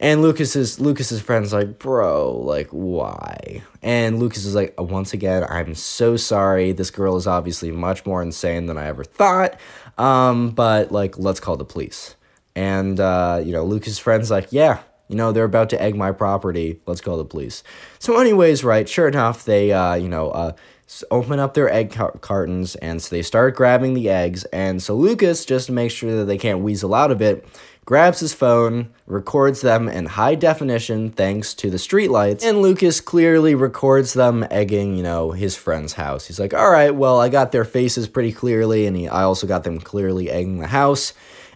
And 0.00 0.22
Lucas's 0.22 0.80
Lucas's 0.80 1.20
friends 1.20 1.52
like, 1.52 1.78
bro, 1.78 2.32
like 2.32 2.68
why? 2.70 3.62
And 3.82 4.18
Lucas 4.18 4.46
is 4.46 4.54
like, 4.54 4.74
once 4.80 5.12
again, 5.12 5.44
I'm 5.48 5.74
so 5.74 6.16
sorry. 6.16 6.72
This 6.72 6.90
girl 6.90 7.16
is 7.16 7.26
obviously 7.26 7.70
much 7.70 8.06
more 8.06 8.22
insane 8.22 8.64
than 8.64 8.78
I 8.78 8.86
ever 8.86 9.04
thought. 9.04 9.60
Um, 9.98 10.50
but 10.50 10.90
like, 10.90 11.18
let's 11.18 11.38
call 11.38 11.58
the 11.58 11.66
police. 11.66 12.16
And 12.56 12.98
uh, 12.98 13.42
you 13.44 13.52
know, 13.52 13.62
Lucas's 13.62 13.98
friends 13.98 14.30
like, 14.30 14.48
yeah, 14.50 14.80
you 15.08 15.16
know, 15.16 15.32
they're 15.32 15.44
about 15.44 15.68
to 15.70 15.82
egg 15.82 15.94
my 15.94 16.12
property. 16.12 16.80
Let's 16.86 17.02
call 17.02 17.18
the 17.18 17.24
police. 17.26 17.62
So, 17.98 18.18
anyways, 18.18 18.64
right, 18.64 18.88
sure 18.88 19.06
enough, 19.06 19.44
they 19.44 19.70
uh, 19.70 19.94
you 19.96 20.08
know, 20.08 20.30
uh 20.30 20.52
open 21.10 21.38
up 21.38 21.54
their 21.54 21.72
egg 21.72 21.92
car- 21.92 22.16
cartons 22.20 22.74
and 22.76 23.00
so 23.00 23.14
they 23.14 23.22
start 23.22 23.54
grabbing 23.54 23.94
the 23.94 24.08
eggs 24.08 24.44
and 24.46 24.82
so 24.82 24.94
lucas 24.94 25.44
just 25.44 25.66
to 25.66 25.72
make 25.72 25.90
sure 25.90 26.16
that 26.16 26.24
they 26.24 26.38
can't 26.38 26.60
weasel 26.60 26.94
out 26.94 27.10
of 27.10 27.22
it 27.22 27.46
grabs 27.90 28.20
his 28.20 28.32
phone, 28.32 28.88
records 29.06 29.62
them 29.62 29.88
in 29.88 30.06
high 30.06 30.36
definition 30.36 31.10
thanks 31.10 31.54
to 31.54 31.70
the 31.70 31.76
streetlights, 31.76 32.44
and 32.44 32.62
Lucas 32.62 33.00
clearly 33.00 33.52
records 33.56 34.12
them 34.12 34.46
egging, 34.48 34.96
you 34.96 35.02
know, 35.02 35.32
his 35.32 35.56
friend's 35.56 35.94
house. 35.94 36.26
He's 36.26 36.38
like, 36.38 36.54
all 36.54 36.70
right, 36.70 36.94
well, 36.94 37.18
I 37.18 37.28
got 37.28 37.50
their 37.50 37.64
faces 37.64 38.06
pretty 38.06 38.32
clearly, 38.32 38.86
and 38.86 38.96
he, 38.96 39.08
I 39.08 39.22
also 39.24 39.48
got 39.48 39.64
them 39.64 39.80
clearly 39.80 40.30
egging 40.30 40.60
the 40.60 40.68
house. 40.68 41.12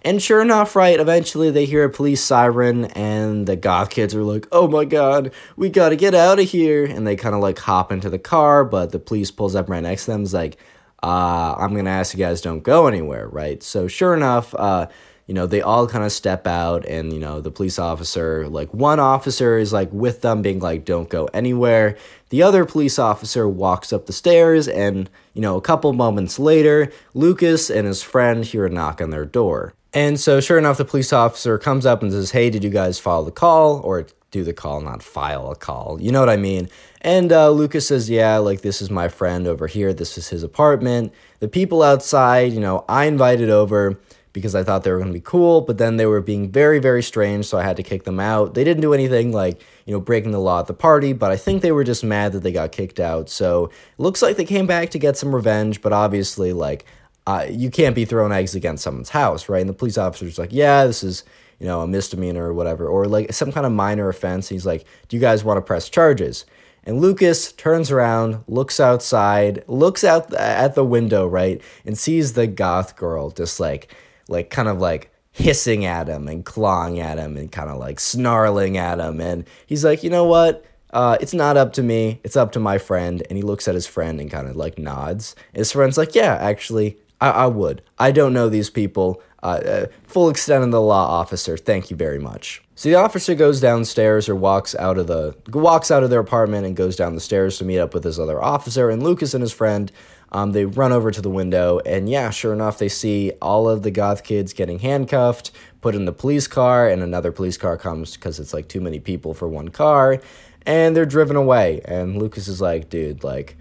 And 0.07 0.23
sure 0.23 0.43
enough, 0.43 0.77
right, 0.77 1.01
eventually 1.01 1.51
they 1.51 1.65
hear 1.65 1.85
a 1.85 1.91
police 1.91 2.23
siren, 2.23 2.85
and 2.87 3.47
the 3.47 3.57
goth 3.57 3.89
kids 3.89 4.15
are 4.15 4.23
like, 4.23 4.47
oh 4.53 4.69
my 4.69 4.85
god, 4.85 5.33
we 5.57 5.71
gotta 5.71 5.97
get 5.97 6.15
out 6.15 6.39
of 6.39 6.47
here. 6.47 6.85
And 6.85 7.07
they 7.07 7.17
kind 7.17 7.35
of 7.35 7.41
like 7.41 7.59
hop 7.59 7.91
into 7.91 8.11
the 8.11 8.19
car, 8.19 8.67
but 8.67 8.93
the 8.93 8.99
police 8.99 9.31
pulls 9.31 9.55
up 9.55 9.71
right 9.71 9.83
next 9.83 10.05
to 10.05 10.11
them, 10.11 10.23
is 10.23 10.35
like, 10.35 10.59
uh, 11.03 11.55
I'm 11.59 11.75
gonna 11.75 11.89
ask 11.89 12.13
you 12.13 12.19
guys 12.19 12.43
don't 12.43 12.63
go 12.63 12.87
anywhere, 12.87 13.29
right? 13.29 13.63
So 13.63 13.89
sure 13.89 14.15
enough, 14.15 14.55
uh, 14.55 14.89
you 15.27 15.33
know, 15.33 15.47
they 15.47 15.63
all 15.63 15.87
kind 15.87 16.05
of 16.05 16.13
step 16.13 16.47
out 16.47 16.85
and, 16.85 17.11
you 17.11 17.19
know, 17.19 17.41
the 17.41 17.51
police 17.51 17.79
officer, 17.79 18.47
like 18.47 18.75
one 18.75 19.01
officer 19.01 19.57
is 19.57 19.73
like 19.73 19.91
with 19.91 20.21
them 20.21 20.43
being 20.43 20.61
like, 20.61 20.85
don't 20.85 21.09
go 21.09 21.31
anywhere. 21.33 21.97
The 22.29 22.43
other 22.43 22.67
police 22.67 22.99
officer 22.99 23.49
walks 23.49 23.91
up 23.91 24.05
the 24.05 24.13
stairs 24.13 24.69
and, 24.69 25.09
you 25.33 25.41
know, 25.41 25.57
a 25.57 25.63
couple 25.63 25.95
moments 25.95 26.39
later, 26.39 26.93
Lucas 27.15 27.71
and 27.71 27.87
his 27.87 28.03
friend 28.03 28.45
hear 28.45 28.67
a 28.67 28.71
knock 28.71 29.01
on 29.01 29.09
their 29.09 29.25
door. 29.25 29.73
And 29.95 30.19
so, 30.19 30.41
sure 30.41 30.59
enough, 30.59 30.77
the 30.77 30.85
police 30.85 31.13
officer 31.13 31.57
comes 31.57 31.87
up 31.87 32.03
and 32.03 32.11
says, 32.11 32.33
Hey, 32.33 32.51
did 32.51 32.65
you 32.65 32.71
guys 32.71 32.99
follow 32.99 33.25
the 33.25 33.31
call? 33.31 33.81
Or 33.81 34.07
do 34.33 34.43
the 34.43 34.53
call, 34.53 34.81
not 34.81 35.01
file 35.01 35.53
a 35.53 35.55
call. 35.55 36.01
You 36.01 36.11
know 36.11 36.19
what 36.19 36.29
I 36.29 36.37
mean? 36.37 36.69
And 37.01 37.31
uh, 37.31 37.51
Lucas 37.51 37.87
says, 37.87 38.11
Yeah, 38.11 38.39
like 38.39 38.63
this 38.63 38.83
is 38.83 38.91
my 38.91 39.09
friend 39.09 39.47
over 39.47 39.69
here. 39.69 39.95
This 39.95 40.19
is 40.19 40.29
his 40.29 40.43
apartment. 40.43 41.13
The 41.39 41.49
people 41.49 41.83
outside, 41.83 42.53
you 42.53 42.61
know, 42.61 42.85
I 42.89 43.05
invited 43.05 43.51
over 43.51 44.01
because 44.33 44.57
I 44.57 44.65
thought 44.65 44.83
they 44.83 44.91
were 44.91 44.99
going 44.99 45.13
to 45.13 45.15
be 45.15 45.21
cool, 45.21 45.61
but 45.61 45.79
then 45.79 45.97
they 45.97 46.07
were 46.07 46.21
being 46.21 46.51
very, 46.51 46.81
very 46.81 47.05
strange, 47.05 47.47
so 47.47 47.57
I 47.57 47.63
had 47.63 47.77
to 47.77 47.85
kick 47.85 48.03
them 48.03 48.19
out. 48.19 48.55
They 48.55 48.65
didn't 48.65 48.81
do 48.81 48.93
anything 48.93 49.31
like, 49.31 49.63
you 49.87 49.95
know, 49.95 50.01
breaking 50.01 50.33
the 50.33 50.41
law 50.41 50.59
at 50.59 50.67
the 50.67 50.75
party, 50.75 51.13
but 51.13 51.31
I 51.31 51.37
think 51.37 51.63
they 51.63 51.71
were 51.71 51.85
just 51.85 52.03
mad 52.03 52.33
that 52.33 52.41
they 52.41 52.51
got 52.51 52.73
kicked 52.73 52.99
out. 52.99 53.31
So 53.31 53.67
it 53.67 53.73
looks 53.99 54.23
like 54.23 54.37
they 54.37 54.45
came 54.45 54.67
back 54.67 54.91
to 54.91 54.99
get 54.99 55.17
some 55.17 55.33
revenge, 55.33 55.81
but 55.81 55.93
obviously, 55.93 56.53
like, 56.53 56.85
uh, 57.27 57.47
you 57.49 57.71
can't 57.71 57.95
be 57.95 58.05
throwing 58.05 58.33
eggs 58.33 58.55
against 58.55 58.85
someone's 58.85 59.11
house, 59.11 59.49
right? 59.49 59.61
And 59.61 59.69
the 59.69 59.75
police 59.75 59.99
officer's 59.99 60.39
like, 60.39 60.53
yeah, 60.53 60.85
this 60.85 61.03
is, 61.03 61.25
you 61.59 61.67
know, 61.67 61.81
a 61.81 61.87
misdemeanor 61.87 62.45
or 62.45 62.55
whatever, 62.55 62.87
or 62.87 63.07
like 63.07 63.33
some 63.33 63.53
kind 63.53 63.67
of 63.67 63.73
minor 63.73 64.09
offense. 64.09 64.49
He's 64.49 64.67
like, 64.67 64.85
do 65.09 65.17
you 65.17 65.21
guys 65.21 65.45
want 65.45 65.57
to 65.59 65.63
press 65.63 65.89
charges? 65.89 66.45
And 66.85 67.01
Lucas 67.01 67.53
turns 67.53 67.91
around, 67.91 68.45
looks 68.47 68.79
outside, 68.79 69.65
looks 69.67 70.05
out 70.05 70.33
at 70.35 70.75
the 70.75 70.85
window, 70.85 71.27
right, 71.27 71.63
and 71.87 71.97
sees 71.97 72.35
the 72.35 72.47
goth 72.47 72.97
girl 72.97 73.31
just 73.31 73.59
like 73.59 73.95
like 74.29 74.51
kind 74.51 74.69
of 74.69 74.79
like 74.79 75.11
hissing 75.33 75.85
at 75.85 76.09
him 76.09 76.29
and 76.29 76.45
clawing 76.45 77.01
at 77.01 77.19
him 77.19 77.37
and 77.37 77.51
kind 77.51 77.69
of 77.71 77.79
like 77.79 77.99
snarling 77.99 78.77
at 78.77 79.01
him. 79.01 79.21
And 79.21 79.45
he's 79.67 79.85
like, 79.85 80.03
you 80.03 80.11
know 80.11 80.25
what? 80.25 80.65
Uh, 80.91 81.19
it's 81.21 81.35
not 81.35 81.57
up 81.57 81.73
to 81.73 81.83
me. 81.83 82.21
It's 82.23 82.37
up 82.37 82.53
to 82.53 82.61
my 82.61 82.79
friend. 82.79 83.23
And 83.29 83.37
he 83.37 83.43
looks 83.43 83.67
at 83.67 83.75
his 83.75 83.87
friend 83.87 84.21
and 84.21 84.31
kind 84.31 84.47
of 84.47 84.55
like 84.55 84.79
nods. 84.79 85.35
His 85.53 85.73
friend's 85.73 85.99
like, 85.99 86.15
yeah, 86.15 86.37
actually, 86.37 86.99
I, 87.25 87.31
I 87.31 87.47
would. 87.47 87.83
I 87.99 88.13
don't 88.13 88.33
know 88.33 88.49
these 88.49 88.71
people. 88.71 89.23
Uh, 89.43 89.47
uh, 89.47 89.87
full 90.07 90.29
extent 90.29 90.65
of 90.65 90.71
the 90.71 90.81
law 90.81 91.07
officer. 91.07 91.57
Thank 91.57 91.91
you 91.91 91.97
very 91.97 92.19
much. 92.19 92.63
So 92.75 92.89
the 92.89 92.97
officer 92.97 93.35
goes 93.35 93.61
downstairs 93.61 94.29
or 94.29 94.35
walks 94.35 94.75
out 94.75 94.99
of 94.99 95.07
the 95.07 95.35
walks 95.53 95.91
out 95.91 96.03
of 96.03 96.11
their 96.11 96.21
apartment 96.21 96.67
and 96.67 96.77
goes 96.77 96.97
down 96.97 97.15
the 97.15 97.21
stairs 97.21 97.59
to 97.59 97.65
meet 97.65 97.79
up 97.79 97.95
with 97.95 98.05
his 98.05 98.19
other 98.19 98.43
officer. 98.43 98.91
And 98.91 99.03
Lucas 99.03 99.33
and 99.33 99.43
his 99.43 99.53
friend 99.53 99.91
um, 100.33 100.51
they 100.51 100.65
run 100.65 100.91
over 100.91 101.13
to 101.13 101.23
the 101.23 101.31
window, 101.31 101.79
and 101.87 102.09
yeah, 102.09 102.31
sure 102.31 102.53
enough, 102.53 102.77
they 102.77 102.89
see 102.89 103.31
all 103.41 103.69
of 103.69 103.85
the 103.85 103.93
goth 103.93 104.25
kids 104.25 104.53
getting 104.53 104.81
handcuffed, 104.81 105.53
put 105.81 105.95
in 105.95 106.07
the 106.07 106.13
police 106.13 106.49
car, 106.49 106.89
and 106.89 107.05
another 107.05 107.31
police 107.31 107.57
car 107.57 107.77
comes 107.77 108.17
because 108.17 108.41
it's 108.41 108.53
like 108.53 108.67
too 108.67 108.81
many 108.81 108.99
people 108.99 109.33
for 109.33 109.47
one 109.47 109.69
car, 109.69 110.21
and 110.67 110.97
they're 110.97 111.07
driven 111.07 111.37
away. 111.37 111.83
And 111.85 112.19
Lucas 112.21 112.49
is 112.49 112.61
like, 112.61 112.91
dude, 112.91 113.23
like, 113.23 113.57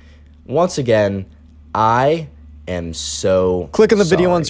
once 0.47 0.80
again, 0.80 1.28
I 1.76 2.30
am 2.67 2.93
so. 2.93 3.69
Click 3.71 3.91
on 3.91 3.99
the 3.99 4.06
sorry. 4.06 4.17
video 4.17 4.32
on 4.32 4.41